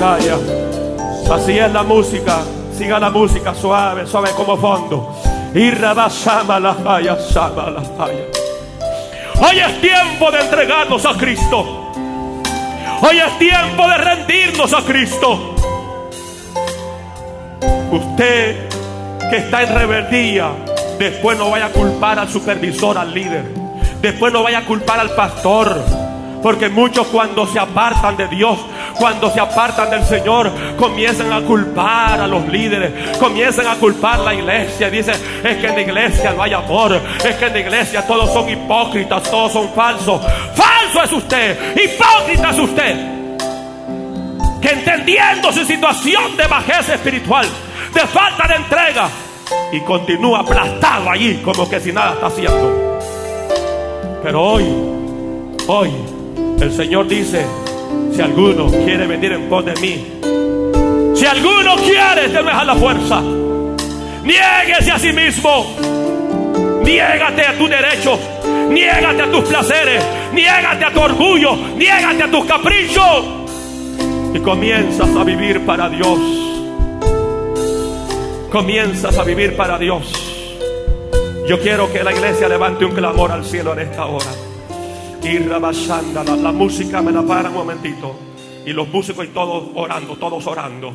[1.32, 2.38] Así es la música.
[2.76, 5.14] Siga la música suave, suave como fondo.
[5.54, 7.82] Y Rabashama la Shama la.
[9.38, 11.92] Hoy es tiempo de entregarnos a Cristo.
[13.02, 15.55] Hoy es tiempo de rendirnos a Cristo.
[17.90, 18.68] Usted
[19.30, 20.50] que está en rebeldía,
[20.98, 23.44] después no vaya a culpar al supervisor, al líder.
[24.00, 25.82] Después no vaya a culpar al pastor.
[26.42, 28.58] Porque muchos cuando se apartan de Dios,
[28.98, 34.22] cuando se apartan del Señor, comienzan a culpar a los líderes, comienzan a culpar a
[34.22, 34.90] la iglesia.
[34.90, 38.32] Dicen, es que en la iglesia no hay amor, es que en la iglesia todos
[38.32, 40.20] son hipócritas, todos son falsos.
[40.54, 42.96] Falso es usted, hipócrita es usted.
[44.60, 47.46] Que entendiendo su situación de bajeza espiritual,
[47.96, 49.08] de falta de entrega,
[49.72, 52.98] y continúa aplastado allí como que si nada está haciendo.
[54.22, 54.64] Pero hoy,
[55.66, 55.90] hoy,
[56.60, 57.46] el Señor dice,
[58.14, 60.06] si alguno quiere venir en pos de mí,
[61.14, 65.64] si alguno quiere tener a la fuerza, niéguese a sí mismo,
[66.84, 68.18] niégate a tu derecho,
[68.68, 70.04] niégate a tus placeres,
[70.34, 73.24] niégate a tu orgullo, niégate a tus caprichos.
[74.34, 76.45] Y comienzas a vivir para Dios.
[78.56, 80.10] Comienzas a vivir para Dios.
[81.46, 84.30] Yo quiero que la iglesia levante un clamor al cielo en esta hora.
[85.22, 88.18] Y rabashanda, la, música me la para un momentito.
[88.64, 90.90] Y los músicos y todos orando, todos orando.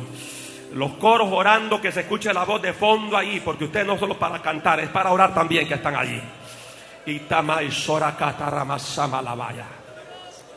[0.74, 4.18] Los coros orando, que se escuche la voz de fondo ahí, porque ustedes no solo
[4.18, 6.20] para cantar, es para orar también que están allí.
[7.06, 9.66] Y tamay sorakataramasama la vaya.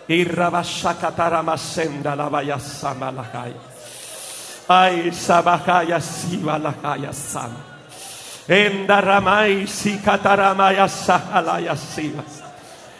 [0.07, 3.74] Y rabashakataramasenda la vaya sama la.
[4.67, 5.11] Ay,
[6.57, 7.61] la kaya sama.
[8.47, 12.44] Endaramay sikataramaya sahalaya siva.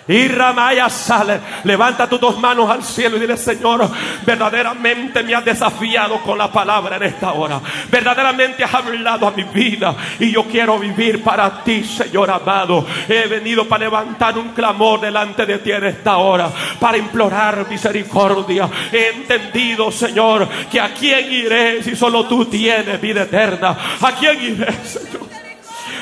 [0.08, 3.90] Y Ramaya sale, levanta tus dos manos al cielo y dile, Señor,
[4.24, 7.60] verdaderamente me has desafiado con la palabra en esta hora.
[7.90, 12.86] Verdaderamente has hablado a mi vida y yo quiero vivir para ti, Señor amado.
[13.10, 18.70] He venido para levantar un clamor delante de ti en esta hora, para implorar misericordia.
[18.92, 23.76] He entendido, Señor, que a quién iré si solo tú tienes vida eterna.
[24.00, 25.25] ¿A quién iré, Señor?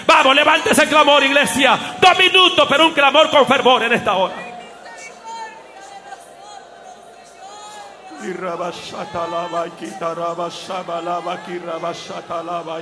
[0.05, 1.77] Vamos, levante ese clamor, iglesia.
[1.99, 4.33] Dos minutos, pero un clamor con fervor en esta hora.
[8.23, 12.79] Y rabashata lava, y quita rabashaba lava, y rabashata lava,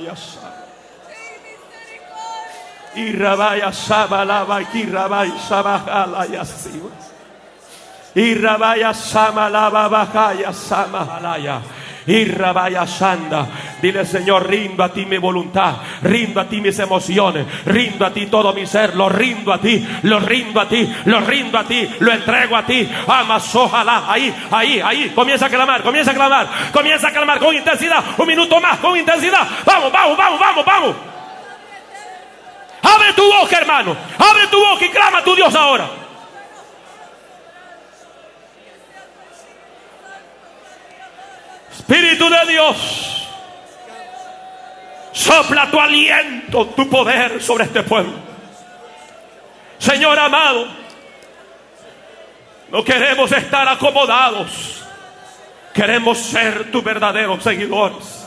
[12.06, 13.46] y rabaya sanda.
[13.80, 18.26] Dile, Señor, rindo a ti mi voluntad, rindo a ti mis emociones, rindo a ti
[18.26, 21.88] todo mi ser, lo rindo a ti, lo rindo a ti, lo rindo a ti,
[21.98, 22.88] lo entrego a ti.
[23.06, 25.12] Amas, ojalá, ahí, ahí, ahí.
[25.14, 28.04] Comienza a clamar, comienza a clamar, comienza a clamar con intensidad.
[28.18, 29.46] Un minuto más, con intensidad.
[29.64, 30.96] Vamos, vamos, vamos, vamos, vamos.
[32.82, 33.96] Abre tu boca, hermano.
[34.18, 36.02] Abre tu boca y clama a tu Dios ahora.
[41.82, 43.28] Espíritu de Dios,
[45.12, 48.12] sopla tu aliento, tu poder sobre este pueblo.
[49.78, 50.68] Señor amado,
[52.70, 54.84] no queremos estar acomodados,
[55.74, 58.26] queremos ser tus verdaderos seguidores.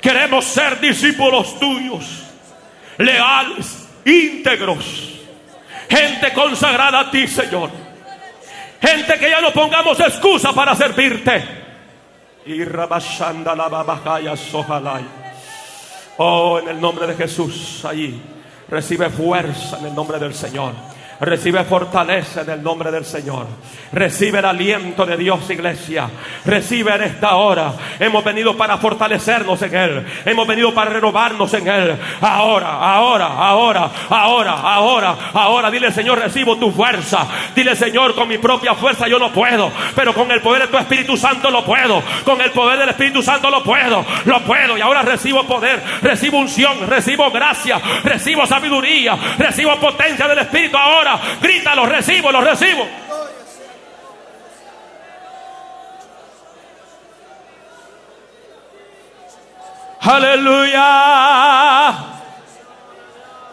[0.00, 2.24] Queremos ser discípulos tuyos,
[2.98, 5.12] leales, íntegros,
[5.88, 7.70] gente consagrada a ti, Señor.
[8.80, 11.61] Gente que ya no pongamos excusa para servirte.
[14.80, 15.00] La.
[16.18, 18.20] Oh, en el nombre de Jesús, allí
[18.68, 20.91] recibe fuerza en el nombre del Señor.
[21.22, 23.46] Recibe fortaleza en el nombre del Señor.
[23.92, 26.10] Recibe el aliento de Dios, iglesia.
[26.44, 27.74] Recibe en esta hora.
[28.00, 30.06] Hemos venido para fortalecernos en Él.
[30.24, 31.96] Hemos venido para renovarnos en Él.
[32.20, 35.70] Ahora, ahora, ahora, ahora, ahora, ahora.
[35.70, 37.24] Dile, Señor, recibo tu fuerza.
[37.54, 39.70] Dile, Señor, con mi propia fuerza yo no puedo.
[39.94, 42.02] Pero con el poder de tu Espíritu Santo lo puedo.
[42.24, 44.04] Con el poder del Espíritu Santo lo puedo.
[44.24, 44.76] Lo puedo.
[44.76, 45.80] Y ahora recibo poder.
[46.02, 46.88] Recibo unción.
[46.88, 47.80] Recibo gracia.
[48.02, 49.16] Recibo sabiduría.
[49.38, 51.11] Recibo potencia del Espíritu ahora.
[51.40, 52.86] Grita, lo recibo, lo recibo.
[60.00, 61.94] Aleluya.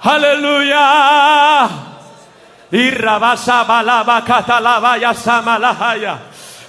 [0.02, 1.70] Aleluya.
[2.72, 4.98] Y rabasa balaba catalaba.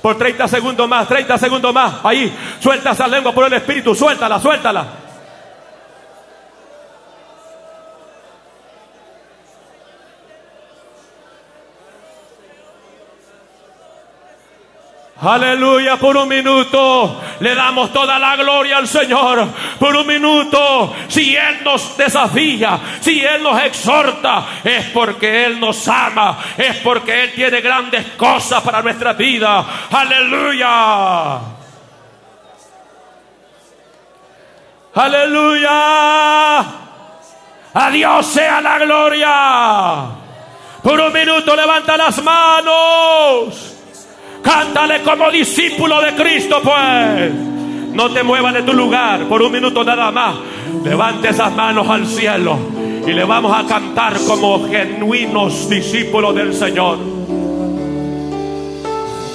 [0.03, 1.95] Por 30 segundos más, 30 segundos más.
[2.05, 4.87] Ahí, suelta esa lengua por el Espíritu, suéltala, suéltala.
[15.23, 19.49] Aleluya, por un minuto le damos toda la gloria al Señor.
[19.79, 25.87] Por un minuto, si Él nos desafía, si Él nos exhorta, es porque Él nos
[25.89, 29.63] ama, es porque Él tiene grandes cosas para nuestra vida.
[29.91, 31.39] Aleluya.
[34.95, 36.61] Aleluya.
[37.75, 40.07] A Dios sea la gloria.
[40.83, 43.80] Por un minuto levanta las manos.
[44.43, 47.33] Cántale como discípulo de Cristo, pues.
[47.93, 50.37] No te muevas de tu lugar por un minuto nada más.
[50.85, 52.57] Levante esas manos al cielo
[53.07, 56.99] y le vamos a cantar como genuinos discípulos del Señor.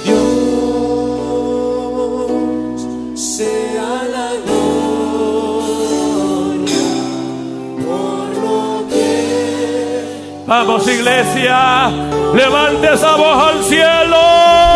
[0.04, 0.16] Dios
[3.14, 5.26] sea la gloria
[7.84, 10.44] por lo que...
[10.46, 11.90] Vamos iglesia,
[12.34, 14.75] levante esa voz al cielo.